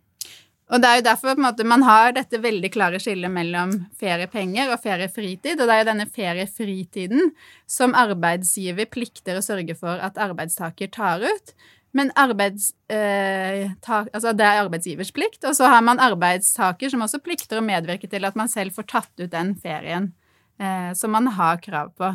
Og 0.69 0.81
det 0.81 0.87
er 0.89 0.99
jo 0.99 1.05
derfor 1.07 1.39
måte, 1.41 1.65
man 1.65 1.81
har 1.81 2.13
dette 2.13 2.37
veldig 2.39 2.69
klare 2.71 2.99
skillet 3.01 3.31
mellom 3.33 3.71
feriepenger 3.99 4.69
og 4.69 4.79
feriefritid, 4.83 5.57
og 5.57 5.65
det 5.65 5.75
er 5.75 5.81
jo 5.81 5.87
denne 5.89 6.05
feriefritiden 6.05 7.31
som 7.67 7.95
arbeidsgiver 7.97 8.85
plikter 8.85 9.39
å 9.39 9.43
sørge 9.43 9.75
for 9.75 9.97
at 9.97 10.19
arbeidstaker 10.21 10.91
tar 10.93 11.25
ut. 11.25 11.55
Men 11.97 12.11
arbeids, 12.19 12.69
eh, 12.91 13.71
ta, 13.81 14.03
altså 14.13 14.33
det 14.37 14.45
er 14.45 14.61
arbeidsgivers 14.61 15.09
plikt, 15.15 15.41
og 15.49 15.55
så 15.57 15.71
har 15.71 15.81
man 15.81 15.97
arbeidstaker 15.99 16.91
som 16.91 17.01
også 17.01 17.17
plikter 17.25 17.57
å 17.57 17.65
medvirke 17.65 18.09
til 18.09 18.27
at 18.29 18.35
man 18.37 18.47
selv 18.51 18.75
får 18.75 18.85
tatt 18.91 19.23
ut 19.23 19.31
den 19.33 19.55
ferien 19.57 20.11
eh, 20.61 20.91
som 20.93 21.11
man 21.15 21.31
har 21.33 21.57
krav 21.63 21.89
på. 21.97 22.11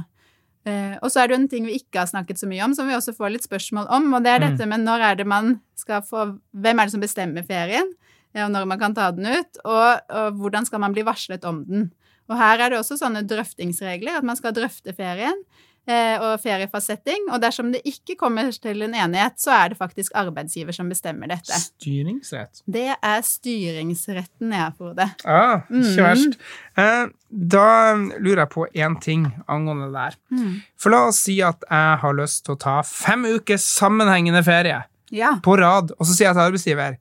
Eh, 0.65 0.95
og 1.03 1.11
så 1.11 1.21
er 1.21 1.29
det 1.29 1.35
jo 1.35 1.41
en 1.43 1.51
ting 1.51 1.67
vi 1.67 1.81
ikke 1.81 2.05
har 2.05 2.07
snakket 2.07 2.39
så 2.39 2.47
mye 2.49 2.63
om, 2.65 2.75
som 2.79 2.87
vi 2.87 2.95
også 2.95 3.17
får 3.19 3.35
litt 3.35 3.45
spørsmål 3.49 3.91
om, 3.91 4.15
og 4.15 4.23
det 4.23 4.31
er 4.37 4.41
Mm. 4.41 4.47
dette 4.47 4.69
med 4.71 4.81
når 4.87 5.01
er 5.11 5.15
det 5.17 5.27
man 5.27 5.61
skal 5.75 6.03
få 6.07 6.39
Hvem 6.55 6.79
er 6.79 6.85
det 6.87 6.93
som 6.95 7.03
bestemmer 7.03 7.43
ferien, 7.43 7.91
og 8.35 8.51
når 8.51 8.67
man 8.67 8.79
kan 8.79 8.95
ta 8.95 9.11
den 9.11 9.27
ut, 9.27 9.59
og, 9.65 10.01
og 10.11 10.33
hvordan 10.39 10.67
skal 10.67 10.81
man 10.81 10.93
bli 10.93 11.03
varslet 11.03 11.45
om 11.45 11.65
den. 11.67 11.93
Og 12.29 12.39
her 12.39 12.59
er 12.59 12.71
det 12.71 12.79
også 12.79 12.97
sånne 12.97 13.27
drøftingsregler, 13.29 14.17
at 14.17 14.25
man 14.25 14.37
skal 14.37 14.55
drøfte 14.55 14.95
ferien 14.97 15.35
eh, 15.35 15.74
og 15.87 16.41
feriefastsetting, 16.41 17.27
og 17.31 17.41
dersom 17.43 17.73
det 17.75 17.83
ikke 17.85 18.17
kommer 18.17 18.51
til 18.53 18.83
en 18.87 18.95
enighet, 18.95 19.37
så 19.39 19.51
er 19.53 19.69
det 19.69 19.79
faktisk 19.79 20.13
arbeidsgiver 20.17 20.73
som 20.73 20.89
bestemmer 20.89 21.29
dette. 21.29 21.53
Styringsrett. 21.53 22.63
Det 22.67 22.87
er 22.97 23.21
styringsretten, 23.23 24.53
ja, 24.55 24.71
Frode. 24.79 25.11
Ja, 25.25 25.61
ikke 25.69 25.71
Mm. 25.71 26.05
verst. 26.05 26.39
Eh, 26.77 27.07
da 27.31 27.95
lurer 28.19 28.37
jeg 28.45 28.49
på 28.51 28.67
én 28.75 29.01
ting 29.01 29.27
angående 29.49 29.87
det 29.91 29.95
der. 29.95 30.17
Mm. 30.33 30.63
For 30.77 30.91
la 30.91 31.07
oss 31.09 31.19
si 31.19 31.41
at 31.43 31.63
jeg 31.71 31.99
har 31.99 32.13
lyst 32.15 32.45
til 32.45 32.55
å 32.55 32.59
ta 32.59 32.83
fem 32.83 33.25
ukers 33.25 33.63
sammenhengende 33.65 34.43
ferie 34.45 34.85
Ja. 35.11 35.35
på 35.43 35.57
rad, 35.59 35.91
og 35.93 36.07
så 36.07 36.15
sier 36.15 36.33
jeg 36.33 36.35
til 36.35 36.51
arbeidsgiver 36.53 36.97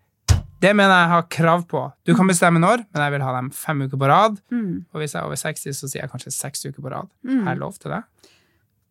det 0.63 0.73
mener 0.77 0.93
jeg 0.95 1.09
har 1.09 1.23
krav 1.23 1.67
på. 1.67 1.91
Du 2.05 2.15
kan 2.15 2.25
bestemme 2.25 2.57
når, 2.57 2.85
men 2.93 3.01
jeg 3.03 3.11
vil 3.11 3.21
ha 3.21 3.33
dem 3.35 3.49
fem 3.51 3.81
uker 3.81 3.97
på 3.97 4.07
rad. 4.07 4.37
Mm. 4.49 4.85
Og 4.93 5.01
hvis 5.01 5.11
jeg 5.13 5.19
er 5.19 5.25
over 5.25 5.35
60, 5.35 5.73
så 5.75 5.89
sier 5.91 6.01
jeg 6.03 6.09
kanskje 6.09 6.31
seks 6.31 6.63
uker 6.65 6.81
på 6.81 6.89
rad. 6.89 7.09
Mm. 7.27 7.43
Har 7.43 7.51
jeg 7.51 7.59
lov 7.59 7.73
til 7.73 7.91
det? 7.91 8.03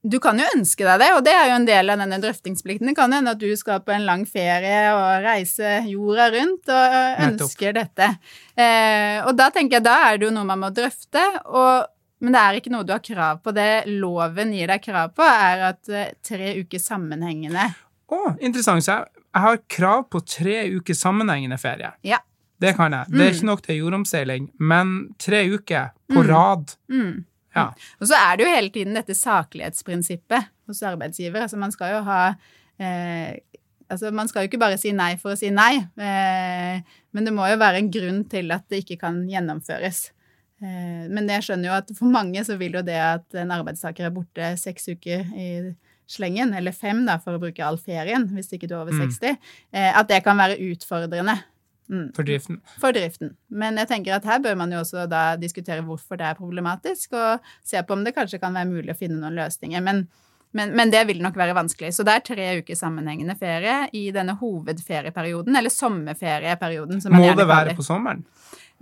Du 0.02 0.18
kan 0.18 0.38
jo 0.40 0.44
ønske 0.56 0.82
deg 0.82 0.98
det, 0.98 1.08
og 1.14 1.20
det 1.22 1.30
er 1.30 1.44
jo 1.52 1.56
en 1.60 1.66
del 1.68 1.90
av 1.94 2.00
denne 2.02 2.16
drøftingsplikten. 2.18 2.88
Det 2.90 2.96
kan 2.98 3.12
hende 3.14 3.30
at 3.36 3.38
du 3.38 3.52
skal 3.56 3.80
på 3.86 3.92
en 3.94 4.02
lang 4.08 4.24
ferie 4.26 4.80
og 4.96 5.22
reise 5.22 5.76
jorda 5.86 6.26
rundt 6.34 6.72
og 6.74 7.20
ønsker 7.28 7.76
dette. 7.76 8.08
Eh, 8.58 9.20
og 9.22 9.36
da 9.38 9.46
tenker 9.54 9.78
jeg 9.78 9.86
da 9.86 9.94
er 10.08 10.18
det 10.18 10.26
jo 10.26 10.32
noe 10.34 10.48
man 10.48 10.58
må 10.64 10.72
drøfte, 10.74 11.22
og, 11.46 11.86
men 12.18 12.34
det 12.34 12.42
er 12.42 12.58
ikke 12.58 12.74
noe 12.74 12.82
du 12.88 12.92
har 12.96 13.04
krav 13.06 13.40
på. 13.46 13.54
Det 13.54 13.68
loven 13.94 14.52
gir 14.58 14.66
deg 14.74 14.82
krav 14.82 15.14
på, 15.14 15.22
er 15.22 15.64
at 15.70 15.88
eh, 15.94 16.10
tre 16.26 16.50
uker 16.64 16.82
sammenhengende. 16.82 17.68
Å, 18.12 18.20
interessant. 18.42 18.82
Så 18.84 18.96
jeg, 18.98 19.22
jeg 19.32 19.46
har 19.46 19.62
krav 19.78 20.02
på 20.12 20.20
tre 20.26 20.58
uker 20.80 20.98
sammenhengende 20.98 21.62
ferie. 21.62 21.94
Ja. 22.02 22.18
Det 22.62 22.74
kan 22.78 22.92
jeg. 22.94 23.06
Det 23.10 23.20
er 23.22 23.30
Mm. 23.30 23.36
ikke 23.38 23.46
nok 23.54 23.62
til 23.66 23.78
jordomseiling, 23.80 24.50
men 24.58 24.90
tre 25.18 25.46
uker 25.50 25.88
på 26.10 26.20
Mm. 26.22 26.28
rad. 26.28 26.74
Mm. 26.90 27.24
Ja. 27.54 27.68
Og 28.00 28.08
så 28.08 28.16
er 28.18 28.36
det 28.36 28.46
jo 28.46 28.52
hele 28.54 28.72
tiden 28.74 28.94
dette 28.96 29.14
saklighetsprinsippet 29.18 30.50
hos 30.70 30.82
arbeidsgiver. 30.88 31.44
Altså 31.44 31.58
man 31.60 31.72
skal 31.74 31.96
jo 31.98 32.02
ha 32.08 32.20
eh, 32.78 33.40
Altså, 33.92 34.08
man 34.08 34.24
skal 34.24 34.46
jo 34.46 34.48
ikke 34.48 34.60
bare 34.62 34.78
si 34.80 34.88
nei 34.96 35.18
for 35.20 35.34
å 35.34 35.36
si 35.36 35.50
nei, 35.52 35.82
eh, 36.00 36.78
men 37.12 37.26
det 37.26 37.32
må 37.36 37.44
jo 37.50 37.58
være 37.60 37.82
en 37.82 37.90
grunn 37.92 38.22
til 38.30 38.48
at 38.54 38.64
det 38.72 38.78
ikke 38.86 38.96
kan 39.02 39.18
gjennomføres. 39.28 39.98
Eh, 40.64 41.02
men 41.12 41.28
jeg 41.28 41.44
skjønner 41.44 41.68
jo 41.68 41.74
at 41.76 41.92
for 41.98 42.08
mange 42.08 42.40
så 42.46 42.56
vil 42.56 42.78
jo 42.78 42.82
det 42.86 42.96
at 42.96 43.36
en 43.42 43.52
arbeidstaker 43.52 44.08
er 44.08 44.14
borte 44.14 44.48
seks 44.56 44.88
uker 44.94 45.28
i 45.36 45.48
slengen, 46.08 46.54
eller 46.56 46.72
fem 46.72 47.04
da, 47.04 47.18
for 47.20 47.36
å 47.36 47.42
bruke 47.42 47.60
all 47.66 47.76
ferien, 47.76 48.24
hvis 48.32 48.48
ikke 48.56 48.70
du 48.70 48.78
er 48.78 48.80
over 48.80 48.96
Mm. 48.96 49.04
60, 49.12 49.36
eh, 49.76 49.92
at 49.92 50.08
det 50.08 50.22
kan 50.24 50.40
være 50.40 50.56
utfordrende. 50.72 51.36
Mm 51.90 52.10
For 52.16 52.22
driften. 52.22 52.60
for 52.80 52.94
driften. 52.94 53.34
Men 53.48 53.76
jeg 53.80 53.88
tenker 53.90 54.14
at 54.16 54.24
her 54.24 54.38
bør 54.40 54.54
man 54.56 54.72
jo 54.72 54.80
også 54.80 55.06
da 55.10 55.36
diskutere 55.36 55.82
hvorfor 55.82 56.16
det 56.20 56.28
er 56.28 56.38
problematisk, 56.38 57.12
og 57.12 57.40
se 57.64 57.82
på 57.82 57.96
om 57.96 58.04
det 58.04 58.14
kanskje 58.16 58.40
kan 58.40 58.54
være 58.54 58.70
mulig 58.70 58.94
å 58.94 58.98
finne 58.98 59.18
noen 59.20 59.36
løsninger. 59.36 59.82
Men, 59.82 60.06
men, 60.52 60.76
men 60.78 60.92
det 60.92 61.02
vil 61.08 61.22
nok 61.24 61.36
være 61.36 61.56
vanskelig. 61.58 61.92
Så 61.96 62.06
det 62.06 62.14
er 62.14 62.26
tre 62.26 62.48
uker 62.62 62.78
sammenhengende 62.78 63.36
ferie 63.40 63.88
i 63.98 64.10
denne 64.14 64.36
hovedferieperioden, 64.40 65.56
eller 65.56 65.74
sommerferieperioden, 65.74 67.02
som 67.02 67.16
Må 67.18 67.34
det 67.34 67.48
være 67.48 67.74
på 67.76 67.86
sommeren? 67.86 68.24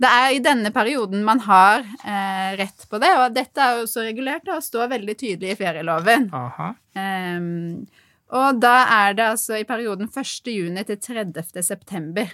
det 0.01 0.09
er 0.09 0.35
i 0.35 0.41
denne 0.41 0.71
perioden 0.73 1.23
man 1.25 1.41
har 1.45 1.83
eh, 1.83 2.53
rett 2.57 2.87
på 2.89 2.99
det, 3.01 3.11
og 3.21 3.35
dette 3.35 3.61
er 3.61 3.77
jo 3.77 3.85
også 3.85 4.05
regulert 4.07 4.47
og 4.49 4.63
står 4.65 4.89
veldig 4.95 5.15
tydelig 5.19 5.53
i 5.53 5.57
ferieloven. 5.59 6.29
Aha. 6.33 6.71
Um, 6.97 7.83
og 8.31 8.61
da 8.63 8.75
er 8.95 9.17
det 9.17 9.27
altså 9.33 9.59
i 9.59 9.67
perioden 9.67 10.07
1. 10.07 10.51
juni 10.55 10.85
til 10.87 10.97
30. 11.03 11.61
september. 11.67 12.31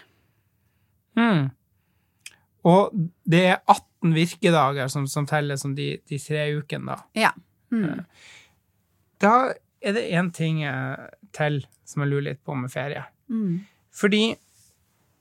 Mm. 1.17 1.47
Og 2.67 2.97
det 3.27 3.43
er 3.53 3.61
18 3.63 4.15
virkedager 4.15 4.91
som, 4.91 5.07
som 5.09 5.27
teller 5.29 5.59
som 5.59 5.75
de, 5.77 5.95
de 6.09 6.19
tre 6.21 6.49
ukene, 6.57 6.95
da. 6.95 7.07
Ja. 7.17 7.31
Mm. 7.73 8.03
Da 9.21 9.33
er 9.81 9.95
det 9.95 10.07
én 10.15 10.31
ting 10.35 10.63
eh, 10.67 11.07
til 11.35 11.61
som 11.87 12.03
jeg 12.03 12.11
lurer 12.11 12.29
litt 12.31 12.43
på 12.45 12.55
med 12.57 12.71
ferie. 12.71 13.05
Mm. 13.31 13.63
Fordi 13.95 14.35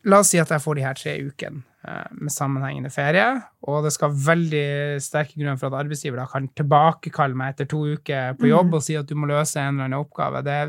La 0.07 0.21
oss 0.23 0.31
si 0.31 0.39
at 0.39 0.53
jeg 0.55 0.63
får 0.63 0.79
de 0.79 0.85
her 0.87 0.99
tre 0.99 1.13
ukene 1.19 1.65
eh, 1.83 2.11
med 2.15 2.31
sammenhengende 2.31 2.93
ferie, 2.95 3.25
og 3.67 3.81
det 3.87 3.91
skal 3.97 4.15
veldig 4.15 4.67
sterke 5.03 5.35
grunner 5.35 5.59
for 5.59 5.73
at 5.73 5.81
arbeidsgiver 5.81 6.21
da 6.21 6.29
kan 6.31 6.47
tilbakekalle 6.55 7.39
meg 7.39 7.55
etter 7.55 7.69
to 7.73 7.81
uker 7.97 8.37
på 8.39 8.53
jobb 8.53 8.71
mm. 8.71 8.77
og 8.79 8.85
si 8.87 8.95
at 8.99 9.09
du 9.11 9.17
må 9.19 9.27
løse 9.31 9.59
en 9.59 9.75
eller 9.75 9.89
annen 9.89 10.05
oppgave. 10.05 10.45
Det 10.47 10.61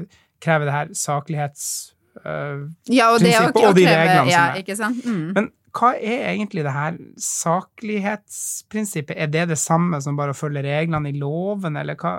krever 0.44 0.70
det 0.70 0.78
her 0.78 0.98
saklighets... 0.98 1.68
eh, 2.25 2.65
Ja, 2.93 3.12
og 3.13 3.19
det 3.19 3.34
Prinsippet 3.34 3.63
å 3.63 3.69
og 3.69 3.75
de 3.75 3.86
kreve 3.86 4.01
reglene 4.01 4.17
som 4.19 4.30
Ja, 4.32 4.45
er. 4.53 4.62
ikke 4.63 4.75
sant? 4.77 5.06
Mm. 5.06 5.34
Men 5.34 5.51
hva 5.77 5.93
er 5.95 6.23
egentlig 6.34 6.63
det 6.65 6.73
her 6.73 6.97
saklighetsprinsippet? 7.17 9.15
Er 9.17 9.27
det 9.32 9.47
det 9.51 9.58
samme 9.62 9.99
som 10.01 10.15
bare 10.17 10.34
å 10.34 10.38
følge 10.38 10.63
reglene 10.65 11.10
i 11.12 11.17
loven, 11.19 11.77
eller 11.77 11.95
hva 11.99 12.15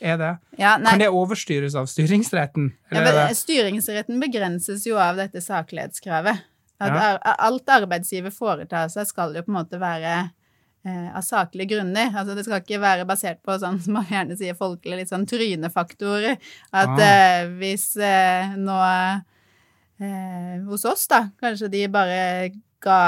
er 0.00 0.16
det? 0.20 0.32
Ja, 0.60 0.76
Kan 0.78 0.98
det 1.00 1.08
overstyres 1.10 1.74
av 1.74 1.86
styringsretten? 1.90 2.72
ja, 2.90 2.98
Eller 3.00 3.12
men 3.26 3.34
styringsretten 3.34 4.20
begrenses 4.20 4.86
jo 4.86 4.96
av 5.00 5.16
dette 5.16 5.40
saklighetskravet. 5.40 6.42
At 6.78 6.92
Ja. 6.92 7.18
alt 7.38 7.66
arbeidsgiver 7.66 8.30
foretar 8.30 8.88
seg, 8.92 9.06
skal 9.06 9.32
jo 9.34 9.42
på 9.42 9.48
en 9.48 9.64
måte 9.64 9.78
være 9.80 10.30
av 10.86 11.22
saklige 11.26 11.68
grunner. 11.74 12.12
Altså 12.14 12.34
Det 12.36 12.44
skal 12.46 12.60
ikke 12.62 12.80
være 12.80 13.06
basert 13.08 13.40
på 13.42 13.56
sånn 13.58 13.80
som 13.82 13.92
man 13.98 14.04
gjerne 14.06 14.36
sier 14.38 14.54
folkelig, 14.54 14.96
litt 15.00 15.08
sånn 15.10 15.26
trynefaktorer. 15.26 16.36
At 16.72 16.88
Ah. 16.88 17.00
eh, 17.02 17.48
hvis 17.58 17.96
eh, 17.96 18.54
nå 18.56 18.76
eh, 20.00 20.60
hos 20.68 20.84
oss, 20.84 21.06
da, 21.08 21.28
kanskje 21.42 21.70
de 21.72 21.86
bare 21.88 22.20
ga 22.82 23.00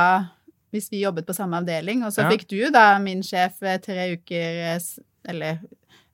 Hvis 0.70 0.90
vi 0.92 0.98
jobbet 1.00 1.24
på 1.24 1.32
samme 1.32 1.56
avdeling, 1.62 2.02
og 2.04 2.12
så 2.12 2.22
Ja. 2.26 2.30
fikk 2.30 2.46
du, 2.48 2.70
da, 2.70 2.98
min 2.98 3.22
sjef, 3.22 3.62
eh, 3.62 3.78
tre 3.78 4.12
uker 4.18 4.74
eh, 4.74 4.78
Eller 5.24 5.60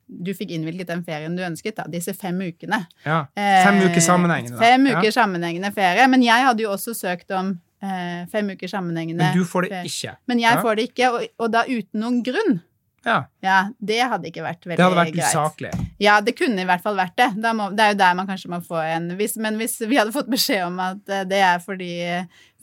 du 0.09 0.31
fikk 0.35 0.50
innvilget 0.53 0.87
den 0.87 1.03
ferien 1.03 1.35
du 1.35 1.42
ønsket, 1.42 1.74
da, 1.77 1.85
disse 1.90 2.12
fem 2.14 2.38
ukene. 2.38 2.87
ja, 3.05 3.24
fem 3.35 3.81
Eh, 3.81 3.88
uker 3.90 4.00
sammenhengende? 4.00 4.59
da. 4.59 4.62
Fem 4.62 4.87
Ja. 4.87 5.00
uker 5.00 5.11
sammenhengende 5.11 5.72
ferie. 5.74 6.07
Men 6.09 6.22
jeg 6.22 6.44
hadde 6.44 6.61
jo 6.62 6.70
også 6.70 6.94
søkt 6.94 7.31
om 7.37 7.59
eh, 7.84 8.24
fem 8.32 8.48
uker 8.56 8.70
sammenhengende 8.72 9.20
Men 9.26 9.36
du 9.36 9.44
får 9.48 9.68
det 9.68 9.82
ikke? 9.90 10.16
Men 10.30 10.40
jeg 10.42 10.56
Ja. 10.56 10.62
får 10.64 10.76
det 10.80 10.86
ikke, 10.90 11.10
og, 11.12 11.26
og 11.44 11.52
da 11.52 11.64
uten 11.68 12.00
noen 12.00 12.22
grunn. 12.26 12.62
Ja, 13.04 13.18
Ja, 13.44 13.56
det 13.84 13.98
hadde 14.00 14.30
ikke 14.30 14.40
vært 14.46 14.62
veldig 14.64 14.78
greit. 14.78 14.80
det 14.80 14.84
hadde 14.86 15.00
vært 15.02 15.18
usaklig. 15.20 15.72
Ja, 16.00 16.14
det 16.24 16.32
kunne 16.38 16.62
i 16.62 16.64
hvert 16.64 16.80
fall 16.82 16.96
vært 16.96 17.12
det. 17.20 17.26
Må, 17.52 17.66
det 17.76 17.84
er 17.84 17.90
jo 17.92 17.98
der 18.00 18.14
man 18.16 18.26
kanskje 18.30 18.48
må 18.48 18.62
få 18.64 18.78
en 18.80 19.10
hvis, 19.18 19.36
Men 19.36 19.58
hvis 19.60 19.74
vi 19.84 19.98
hadde 20.00 20.14
fått 20.14 20.30
beskjed 20.32 20.64
om 20.70 20.80
at 20.80 21.12
eh, 21.12 21.24
det 21.28 21.42
er 21.44 21.60
fordi 21.60 21.92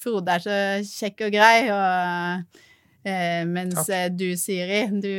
Frode 0.01 0.33
er 0.33 0.41
så 0.41 0.55
kjekk 0.81 1.27
og 1.27 1.35
grei, 1.35 1.69
og 1.69 2.57
eh, 3.05 3.43
mens 3.45 3.75
Takk. 3.83 3.89
eh, 3.93 4.07
du, 4.17 4.31
Siri, 4.35 4.81
du 4.97 5.11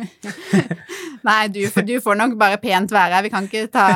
Nei, 1.26 1.48
du, 1.52 1.60
du 1.84 1.94
får 2.00 2.16
nok 2.20 2.36
bare 2.40 2.56
pent 2.62 2.92
være 2.94 3.18
her. 3.18 3.26
Vi 3.26 3.32
kan 3.34 3.44
ikke 3.48 3.66
ta 3.72 3.86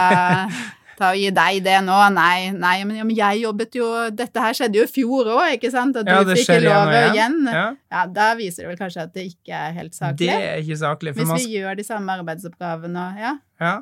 ta 1.01 1.11
og 1.15 1.19
gi 1.19 1.33
deg 1.41 1.59
det 1.67 1.79
nå. 1.89 1.99
Nei, 2.15 2.51
nei 2.53 2.77
men, 2.85 3.01
ja, 3.01 3.05
men 3.09 3.17
jeg 3.17 3.43
jobbet 3.47 3.75
jo 3.81 3.89
Dette 4.15 4.45
her 4.45 4.57
skjedde 4.61 4.81
jo 4.83 4.87
i 4.87 4.93
fjor 4.95 5.33
òg, 5.39 5.57
ikke 5.59 5.73
sant? 5.75 5.97
At 5.97 6.07
du 6.07 6.13
Ja, 6.13 6.23
det 6.29 6.37
fikk 6.39 6.53
igjen 6.59 6.69
lov 6.69 6.89
og 6.95 7.15
igjen. 7.17 7.39
Ja, 7.51 7.67
Ja, 7.91 8.07
da 8.07 8.31
viser 8.39 8.67
det 8.69 8.75
vel 8.75 8.81
kanskje 8.85 9.03
at 9.09 9.15
det 9.17 9.27
ikke 9.33 9.57
er 9.67 9.73
helt 9.81 9.95
saklig. 9.97 10.29
det 10.29 10.41
er 10.55 10.59
ikke 10.63 10.79
saklig. 10.87 11.17
Hvis 11.19 11.33
vi 11.47 11.55
gjør 11.59 11.77
de 11.81 11.89
samme 11.89 12.19
arbeidsoppgavene 12.21 13.09
og 13.09 13.19
Ja. 13.25 13.39
ja, 13.61 13.79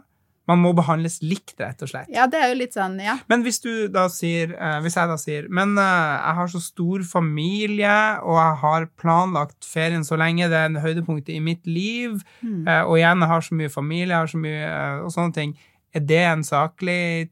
man 0.48 0.62
må 0.64 0.70
behandles 0.72 1.18
likt, 1.20 1.58
rett 1.60 1.82
og 1.84 1.90
slett. 1.90 2.08
ja, 2.08 2.24
det 2.26 2.38
er 2.40 2.48
jo 2.54 2.54
litt 2.62 2.72
sånn, 2.72 2.94
ja. 3.04 3.18
Men 3.28 3.42
hvis 3.44 3.58
du 3.60 3.88
da 3.92 4.06
sier 4.08 4.54
eh, 4.56 4.78
Hvis 4.80 4.94
jeg 4.96 5.08
da 5.10 5.16
sier 5.20 5.48
Men 5.52 5.74
eh, 5.76 5.82
jeg 6.24 6.34
har 6.38 6.46
så 6.54 6.60
stor 6.64 7.04
familie, 7.04 7.96
og 8.24 8.38
jeg 8.38 8.56
har 8.62 8.86
planlagt 9.00 9.66
ferien 9.68 10.04
så 10.06 10.16
lenge, 10.20 10.48
det 10.48 10.56
er 10.56 10.70
en 10.70 10.80
høydepunkt 10.82 11.28
i 11.28 11.38
mitt 11.40 11.66
liv, 11.66 12.22
Mm. 12.42 12.66
eh, 12.68 12.82
og 12.84 12.96
igjen, 12.96 13.20
jeg 13.20 13.28
har 13.28 13.40
så 13.44 13.54
mye 13.54 13.68
familie, 13.72 14.08
jeg 14.14 14.22
har 14.24 14.26
så 14.32 14.38
mye 14.40 15.04
og 15.04 15.10
sånne 15.12 15.34
ting, 15.34 15.56
er 15.94 16.04
det 16.04 16.22
en 16.28 16.44
saklig 16.46 17.30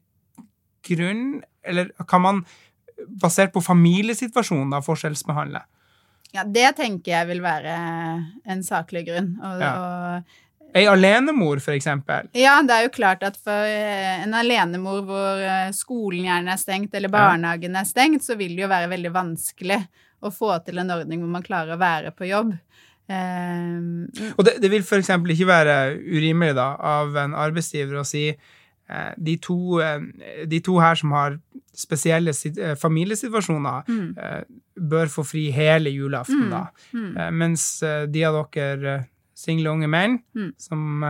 grunn, 0.87 1.41
eller 1.67 1.91
kan 2.07 2.23
man 2.23 2.45
basert 3.21 3.53
på 3.53 3.61
familiesituasjonen 3.61 4.71
da 4.73 4.81
forskjellsbehandle? 4.85 5.61
Ja, 6.35 6.43
det 6.43 6.73
tenker 6.79 7.13
jeg 7.13 7.27
vil 7.29 7.41
være 7.43 7.75
en 8.49 8.63
saklig 8.65 9.05
grunn. 9.07 9.35
Og, 9.41 9.61
Ja. 9.61 9.71
og, 9.77 10.23
Ei 10.75 10.83
alenemor, 10.85 11.61
for 11.63 11.71
eksempel. 11.71 12.27
ja, 12.35 12.61
det 12.61 12.73
er 12.75 12.83
jo 12.83 12.89
klart 12.89 13.23
at 13.23 13.37
for 13.37 13.51
eh, 13.65 14.23
en 14.23 14.33
alenemor 14.35 15.01
hvor 15.07 15.39
eh, 15.39 15.71
skolen 15.71 16.25
gjerne 16.27 16.51
er 16.53 16.57
stengt, 16.59 16.93
eller 16.93 17.09
barnehagen 17.09 17.75
er 17.75 17.87
stengt, 17.87 18.21
så 18.23 18.35
vil 18.37 18.55
det 18.55 18.65
jo 18.65 18.67
være 18.67 18.89
veldig 18.91 19.13
vanskelig 19.15 19.79
å 20.21 20.29
få 20.33 20.51
til 20.65 20.77
en 20.81 20.91
ordning 20.91 21.21
hvor 21.23 21.31
man 21.31 21.45
klarer 21.45 21.73
å 21.75 21.79
være 21.79 22.11
på 22.11 22.27
jobb. 22.27 22.51
Eh, 23.07 24.31
Og 24.37 24.45
det, 24.45 24.57
det 24.61 24.69
vil 24.71 24.83
eksempel 24.99 25.31
ikke 25.35 25.47
være 25.49 25.75
urimelig 25.97 26.55
da, 26.57 26.69
av 26.79 27.15
en 27.23 27.35
arbeidsgiver 27.39 28.01
å 28.01 28.05
si 28.07 28.25
eh, 28.29 29.11
de, 29.17 29.37
to, 29.43 29.79
eh, 29.83 30.45
de 30.47 30.59
to 30.63 30.77
her 30.83 30.95
som 30.99 31.11
har 31.15 31.37
spesielle 31.77 32.33
eh, 32.33 32.75
familiesituasjoner, 32.79 33.87
mm, 33.87 34.09
bør 34.91 35.09
få 35.13 35.23
fri 35.25 35.47
hele 35.53 35.89
julaften, 35.93 36.47
Mm, 36.47 36.51
da. 36.51 36.65
mm. 36.93 37.33
Mens 37.37 37.63
de 38.09 38.23
av 38.25 38.37
dere 38.53 38.99
single 39.37 39.69
unge 39.69 39.87
menn, 39.87 40.19
Mm. 40.35 40.51
som 40.57 41.01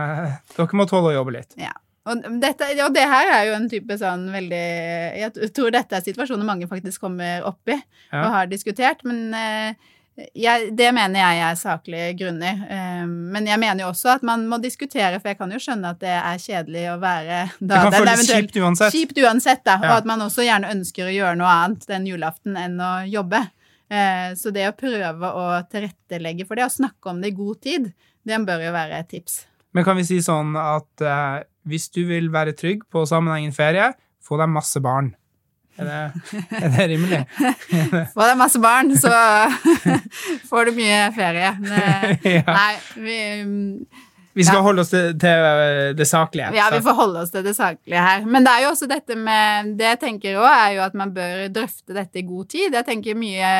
Dere 0.56 0.76
må 0.76 0.86
tåle 0.88 1.12
å 1.12 1.16
jobbe 1.18 1.32
litt. 1.38 1.54
Og, 2.08 2.22
dette, 2.40 2.64
og 2.84 2.94
det 2.94 3.04
her 3.04 3.28
er 3.34 3.46
jo 3.50 3.54
en 3.58 3.68
type 3.68 3.96
sånn 4.00 4.30
veldig 4.32 4.60
Jeg 5.20 5.50
tror 5.52 5.70
dette 5.74 5.92
er 5.96 6.00
situasjoner 6.06 6.44
mange 6.48 6.66
faktisk 6.68 7.00
kommer 7.04 7.42
opp 7.44 7.68
i 7.68 7.76
Ja. 8.12 8.22
og 8.24 8.30
har 8.32 8.46
diskutert, 8.46 9.04
men 9.04 9.34
jeg, 10.18 10.70
det 10.74 10.88
mener 10.94 11.20
jeg 11.20 11.42
er 11.46 11.58
saklige 11.58 12.08
grunner. 12.18 12.62
Eh, 12.70 13.04
men 13.06 13.46
jeg 13.46 13.60
mener 13.62 13.84
jo 13.84 13.90
også 13.92 14.10
at 14.16 14.24
man 14.26 14.46
må 14.50 14.58
diskutere, 14.62 15.20
for 15.20 15.30
jeg 15.30 15.38
kan 15.38 15.52
jo 15.54 15.60
skjønne 15.62 15.92
at 15.94 16.00
det 16.02 16.14
er 16.14 16.40
kjedelig 16.42 16.84
å 16.92 16.96
være 17.02 17.42
Det 17.58 17.82
kan 17.84 17.94
føles 17.94 18.24
kjipt 18.30 18.58
uansett. 18.62 18.96
Kjipt 18.96 19.20
uansett, 19.22 19.62
da. 19.68 19.78
Og 19.84 19.94
at 20.00 20.08
man 20.10 20.24
også 20.26 20.46
gjerne 20.46 20.72
ønsker 20.74 21.06
å 21.06 21.14
gjøre 21.14 21.38
noe 21.38 21.52
annet 21.52 21.86
den 21.90 22.08
julaften 22.10 22.58
enn 22.58 22.80
å 22.82 22.92
jobbe. 23.08 23.44
Eh, 23.88 24.32
så 24.36 24.52
det 24.54 24.66
å 24.68 24.74
prøve 24.76 25.30
å 25.30 25.46
tilrettelegge 25.70 26.48
for 26.48 26.58
det, 26.58 26.66
og 26.66 26.74
snakke 26.74 27.12
om 27.12 27.22
det 27.22 27.32
i 27.32 27.38
god 27.38 27.62
tid, 27.64 27.92
det 28.28 28.42
bør 28.48 28.66
jo 28.66 28.74
være 28.74 28.98
et 28.98 29.10
tips. 29.14 29.44
Men 29.76 29.86
kan 29.86 29.96
vi 30.00 30.06
si 30.08 30.18
sånn 30.24 30.56
at 30.58 31.04
eh, 31.04 31.38
hvis 31.68 31.88
du 31.94 32.02
vil 32.08 32.32
være 32.34 32.56
trygg 32.58 32.84
på 32.92 33.04
sammenhengen 33.08 33.54
ferie, 33.54 33.92
få 34.24 34.40
deg 34.40 34.50
masse 34.52 34.80
barn. 34.84 35.14
Er 35.78 35.86
det, 35.86 36.32
er 36.58 36.68
det 36.74 36.86
rimelig? 36.90 37.20
Får 38.14 38.24
deg 38.32 38.36
masse 38.40 38.58
barn, 38.62 38.90
så 38.98 39.12
får 40.50 40.68
du 40.70 40.76
mye 40.78 41.00
ferie. 41.16 41.52
Det, 41.62 42.42
nei, 42.60 42.74
vi, 42.98 43.18
Vi 44.38 44.44
skal 44.46 44.58
Ja. 44.60 44.62
holde 44.62 44.82
oss 44.84 44.90
til, 44.92 45.14
til 45.18 45.46
eh, 45.48 45.92
det 45.98 46.06
saklige. 46.06 46.50
ja, 46.54 46.68
vi 46.70 46.78
får 46.84 46.94
holde 46.94 47.22
oss 47.24 47.30
til 47.34 47.42
det 47.46 47.54
saklige 47.56 48.02
her. 48.04 48.26
Men 48.26 48.44
det 48.46 48.52
er 48.54 48.64
jo 48.66 48.72
også 48.74 48.86
dette 48.90 49.16
med 49.18 49.72
Det 49.78 49.88
jeg 49.88 49.98
tenker 50.04 50.36
òg, 50.38 50.46
er 50.50 50.74
jo 50.76 50.82
at 50.84 50.94
man 50.98 51.14
bør 51.16 51.46
drøfte 51.54 51.94
dette 51.96 52.20
i 52.20 52.26
god 52.28 52.46
tid. 52.52 52.74
Jeg 52.74 52.86
tenker 52.86 53.18
mye 53.18 53.50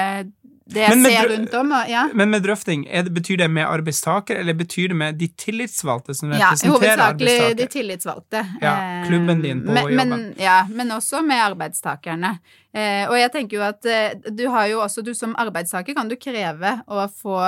Det 0.69 0.83
jeg 0.83 0.97
Men 0.99 1.11
ser 1.11 1.29
rundt 1.31 1.55
om, 1.57 1.71
ja. 1.89 2.03
Men 2.13 2.31
med 2.31 2.43
drøfting, 2.45 2.83
det, 2.85 3.13
betyr 3.17 3.39
det 3.41 3.49
med 3.49 3.65
arbeidstaker, 3.65 4.37
eller 4.43 4.57
betyr 4.59 4.93
det 4.93 4.99
med 5.01 5.17
de 5.17 5.29
tillitsvalgte 5.29 6.13
som 6.15 6.29
representerer 6.29 6.45
Ja, 6.45 6.51
representerer 6.51 7.05
hovedsakelig 7.05 7.57
de 7.57 7.69
tillitsvalgte. 7.73 8.43
Ja, 8.61 8.75
Eh, 8.79 9.07
klubben 9.09 9.41
din 9.43 9.63
på 9.65 9.73
men, 9.73 9.95
men, 9.97 10.13
jobben. 10.13 10.35
ja, 10.39 10.59
men 10.69 10.93
også 10.93 11.23
med 11.25 11.41
arbeidstakerne. 11.41 12.35
Eh, 12.75 13.09
og 13.09 13.17
jeg 13.17 13.33
tenker 13.33 13.57
jo 13.57 13.65
at 13.65 13.89
eh, 13.89 14.31
du 14.31 14.45
har 14.53 14.69
jo 14.69 14.83
også, 14.85 15.03
du 15.03 15.15
som 15.17 15.33
arbeidstaker 15.41 15.97
kan 15.97 16.09
du 16.09 16.17
kreve 16.21 16.79
å 16.87 17.09
få 17.09 17.41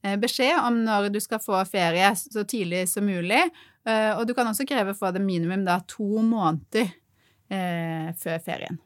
beskjed 0.00 0.56
om 0.64 0.78
når 0.86 1.10
du 1.12 1.18
skal 1.20 1.42
få 1.44 1.58
ferie 1.68 2.14
så 2.16 2.46
tidlig 2.48 2.86
som 2.88 3.04
mulig. 3.04 3.42
Eh, 3.88 4.12
og 4.18 4.26
du 4.28 4.34
kan 4.36 4.48
også 4.48 4.66
kreve 4.68 4.94
å 4.94 4.98
få 4.98 5.12
det 5.14 5.22
minimum 5.24 5.64
da 5.66 5.80
to 5.88 6.22
måneder 6.24 6.86
eh, 7.50 8.10
før 8.20 8.40
ferien. 8.44 8.80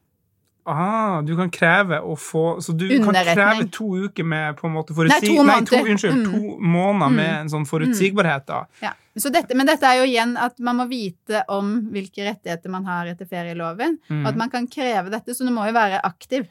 Ah, 0.67 1.21
du 1.21 1.35
kan 1.37 1.51
kreve 1.53 1.99
å 2.01 2.15
få 2.17 2.57
Så 2.65 2.73
du 2.73 2.87
kan 3.05 3.13
kreve 3.13 3.67
to 3.71 3.85
uker 4.07 4.25
med 4.25 4.57
på 4.57 4.65
en 4.67 4.73
måte 4.73 4.95
Nei, 4.95 4.97
forutsig... 4.97 5.29
to 5.37 5.43
Nei, 5.45 5.59
to, 5.61 5.77
måneder. 5.77 5.91
unnskyld, 5.93 6.15
Mm. 6.15 6.33
to 6.33 6.57
måneder 6.61 7.11
med 7.13 7.29
Mm. 7.35 7.41
en 7.41 7.49
sånn 7.53 7.67
forutsigbarhet, 7.69 8.47
da. 8.47 8.65
Ja. 8.81 8.93
Så 9.17 9.31
dette, 9.31 9.55
men 9.55 9.67
dette 9.67 9.83
er 9.85 9.99
jo 10.01 10.07
igjen 10.11 10.37
at 10.41 10.59
man 10.59 10.77
må 10.79 10.89
vite 10.89 11.45
om 11.49 11.91
hvilke 11.93 12.25
rettigheter 12.25 12.71
man 12.71 12.85
har 12.87 13.07
etter 13.07 13.27
ferieloven, 13.29 13.99
og 14.11 14.27
at 14.27 14.35
Mm. 14.35 14.39
man 14.39 14.51
kan 14.51 14.67
kreve 14.67 15.11
dette, 15.11 15.35
så 15.35 15.45
du 15.47 15.51
må 15.53 15.67
jo 15.67 15.73
være 15.73 16.01
aktiv. 16.03 16.49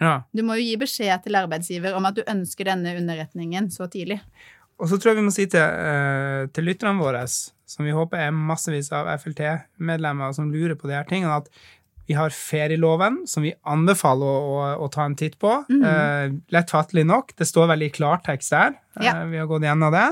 Ja. 0.00 0.22
Du 0.34 0.42
må 0.42 0.56
jo 0.56 0.62
gi 0.64 0.76
beskjed 0.76 1.22
til 1.22 1.34
arbeidsgiver 1.34 1.94
om 1.94 2.04
at 2.06 2.14
du 2.14 2.22
ønsker 2.22 2.64
denne 2.64 2.96
underretningen 2.96 3.68
så 3.70 3.86
tidlig. 3.88 4.20
Og 4.80 4.88
så 4.88 4.96
tror 4.98 5.12
jeg 5.14 5.16
vi 5.16 5.22
må 5.28 5.32
si 5.32 5.46
til, 5.46 5.60
eh, 5.60 6.46
til 6.52 6.64
lytterne 6.64 6.98
våre, 6.98 7.28
som 7.64 7.84
vi 7.84 7.92
håper 7.92 8.16
er 8.26 8.30
massevis 8.32 8.90
av 8.90 9.06
FLT-medlemmer 9.20 10.34
som 10.34 10.50
lurer 10.50 10.74
på 10.74 10.88
de 10.88 10.94
her 10.94 11.04
tingene, 11.04 11.36
at 11.36 11.48
vi 12.06 12.16
har 12.18 12.34
ferieloven, 12.36 13.22
som 13.30 13.44
vi 13.46 13.54
anbefaler 13.64 14.26
å, 14.28 14.54
å, 14.54 14.70
å 14.84 14.88
ta 14.92 15.06
en 15.08 15.16
titt 15.18 15.38
på. 15.40 15.56
Mm. 15.70 15.84
Eh, 15.88 16.24
lettfattelig 16.54 17.06
nok. 17.08 17.36
Det 17.38 17.48
står 17.48 17.70
veldig 17.74 17.92
klartekst 17.96 18.52
der. 18.52 18.74
Eh, 19.00 19.22
vi 19.30 19.40
har 19.40 19.48
gått 19.50 19.64
gjennom 19.64 19.94
det. 19.94 20.08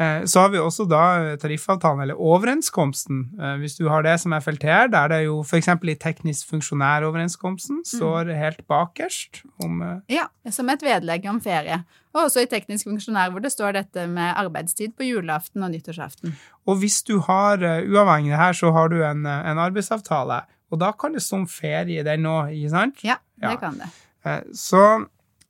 Eh, 0.00 0.24
så 0.24 0.40
har 0.40 0.52
vi 0.52 0.60
også 0.60 0.86
da 0.88 1.36
tariffavtalen, 1.40 2.04
eller 2.06 2.20
overenskomsten, 2.20 3.22
eh, 3.40 3.56
hvis 3.60 3.76
du 3.76 3.86
har 3.92 4.04
det 4.06 4.16
som 4.22 4.32
FLT-er, 4.32 4.88
der 4.92 5.12
det 5.12 5.22
jo 5.26 5.40
f.eks. 5.44 5.68
i 5.68 5.96
teknisk 6.00 6.48
funksjonæroverenskomsten 6.54 7.82
står 7.88 8.32
helt 8.36 8.62
bakerst 8.70 9.42
om 9.64 9.82
eh, 9.84 9.98
Ja, 10.20 10.28
som 10.48 10.72
et 10.72 10.84
vedlegg 10.84 11.28
om 11.28 11.40
ferie. 11.44 11.82
Og 12.14 12.24
også 12.24 12.42
i 12.42 12.48
teknisk 12.50 12.88
funksjonær, 12.88 13.30
hvor 13.30 13.44
det 13.44 13.52
står 13.52 13.76
dette 13.76 14.06
med 14.10 14.32
arbeidstid 14.40 14.96
på 14.98 15.06
julaften 15.06 15.62
og 15.62 15.70
nyttårsaften. 15.74 16.32
Og 16.66 16.80
hvis 16.80 17.02
du 17.06 17.18
har, 17.26 17.60
eh, 17.60 17.84
uavhengig 17.84 18.32
av 18.32 18.38
det 18.38 18.44
her, 18.44 18.56
så 18.62 18.72
har 18.72 18.88
du 18.88 19.02
en, 19.04 19.26
eh, 19.26 19.50
en 19.52 19.58
arbeidsavtale, 19.58 20.42
og 20.70 20.78
da 20.78 20.92
kan 20.92 21.12
det 21.12 21.22
stå 21.22 21.36
om 21.42 21.46
ferie 21.50 22.00
i 22.00 22.06
den 22.06 22.22
òg, 22.30 22.52
ikke 22.54 22.70
sant? 22.70 23.02
Ja, 23.04 23.16
det 23.40 23.50
Ja. 23.50 23.56
kan 23.56 23.78
det. 23.78 23.88
Eh, 24.24 24.40
Så 24.54 25.06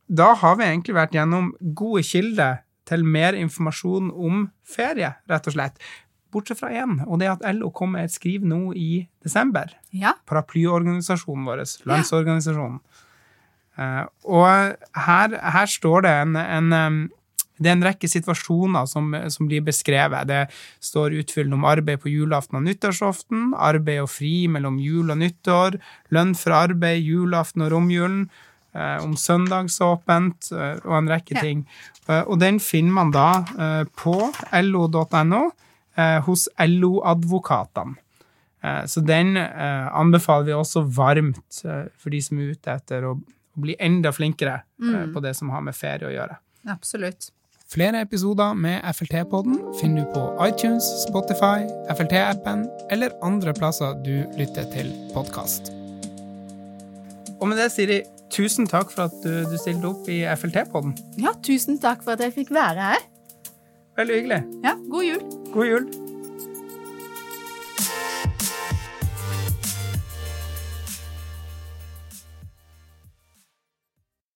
da 0.08 0.34
har 0.34 0.56
vi 0.56 0.64
egentlig 0.64 0.94
vært 0.94 1.12
gjennom 1.12 1.52
gode 1.74 2.02
kilder 2.02 2.58
til 2.86 3.04
mer 3.04 3.32
informasjon 3.34 4.10
om 4.10 4.50
ferie, 4.64 5.14
rett 5.28 5.46
og 5.46 5.52
slett. 5.54 5.76
Bortsett 6.32 6.58
fra 6.58 6.68
én, 6.70 7.00
og 7.08 7.18
det 7.18 7.26
er 7.26 7.32
at 7.32 7.54
LO 7.56 7.70
kom 7.70 7.92
med 7.92 8.04
et 8.04 8.10
skriv 8.12 8.42
nå 8.42 8.72
i 8.76 9.08
desember. 9.22 9.66
Ja. 9.92 10.12
Paraplyorganisasjonen 10.26 11.44
vår, 11.44 11.64
Landsorganisasjonen. 11.86 12.80
Ja. 13.78 14.04
Og 14.24 14.76
her, 14.94 15.28
her 15.50 15.66
står 15.66 16.02
det 16.02 16.10
en, 16.10 16.36
en 16.36 17.10
det 17.60 17.68
er 17.70 17.76
en 17.76 17.84
rekke 17.84 18.08
situasjoner 18.08 18.86
som, 18.88 19.10
som 19.28 19.48
blir 19.50 19.60
beskrevet. 19.66 20.26
Det 20.30 20.42
står 20.80 21.12
utfyllende 21.20 21.58
om 21.60 21.66
arbeid 21.68 22.00
på 22.00 22.08
julaften 22.12 22.56
og 22.56 22.64
nyttårsaften, 22.64 23.50
arbeid 23.54 24.00
og 24.04 24.08
fri 24.10 24.46
mellom 24.48 24.78
jul 24.80 25.12
og 25.12 25.18
nyttår, 25.20 25.76
lønn 26.16 26.32
for 26.40 26.56
arbeid, 26.56 27.02
julaften 27.04 27.66
og 27.66 27.72
romjulen, 27.74 28.22
eh, 28.72 28.96
om 29.04 29.12
søndagsåpent 29.16 30.52
eh, 30.56 30.76
og 30.86 30.96
en 31.02 31.08
rekke 31.12 31.36
Ja. 31.36 31.40
ting. 31.44 31.66
Eh, 32.08 32.22
og 32.26 32.38
den 32.40 32.58
finner 32.60 32.92
man 32.92 33.10
da 33.14 33.28
eh, 33.58 33.84
på 33.96 34.16
lo.no 34.64 35.42
eh, 35.96 36.20
hos 36.26 36.48
LO-advokatene. 36.58 37.96
Eh, 38.62 38.84
Så 38.86 39.00
den 39.00 39.36
anbefaler 39.36 40.44
vi 40.46 40.52
også 40.52 40.82
varmt 40.84 41.62
for 41.98 42.10
de 42.10 42.20
som 42.22 42.38
er 42.38 42.52
ute 42.54 42.72
etter 42.76 43.04
å, 43.08 43.18
bli 43.60 43.74
enda 43.82 44.12
flinkere 44.14 44.60
eh, 44.80 45.06
på 45.12 45.20
det 45.20 45.34
som 45.36 45.50
har 45.52 45.60
med 45.60 45.74
ferie 45.76 46.06
å 46.06 46.12
gjøre. 46.14 46.36
Absolutt. 46.70 47.26
Flere 47.74 48.00
episoder 48.02 48.54
med 48.54 48.80
FLT-podden 48.94 49.60
finner 49.80 50.02
du 50.02 50.08
på 50.14 50.22
iTunes, 50.42 50.82
Spotify, 51.04 51.68
FLT-appen 51.94 52.64
eller 52.90 53.14
andre 53.22 53.54
plasser 53.54 53.94
du 54.02 54.24
lytter 54.34 54.66
til 54.72 54.90
podkast. 55.14 55.70
Og 57.38 57.46
med 57.48 57.62
det, 57.62 57.70
Siri, 57.70 58.00
tusen 58.34 58.66
takk 58.66 58.90
for 58.90 59.06
at 59.06 59.14
du, 59.22 59.46
du 59.46 59.54
stilte 59.54 59.86
opp 59.86 60.10
i 60.10 60.24
FLT-podden. 60.34 60.98
Ja, 61.22 61.36
tusen 61.46 61.78
takk 61.78 62.02
for 62.02 62.18
at 62.18 62.26
jeg 62.26 62.40
fikk 62.40 62.50
være 62.58 62.90
her. 62.90 63.10
Veldig 64.02 64.18
hyggelig. 64.18 64.44
Ja, 64.66 64.74
god 64.90 65.06
jul. 65.12 65.26
God 65.54 65.70
jul. 65.70 65.90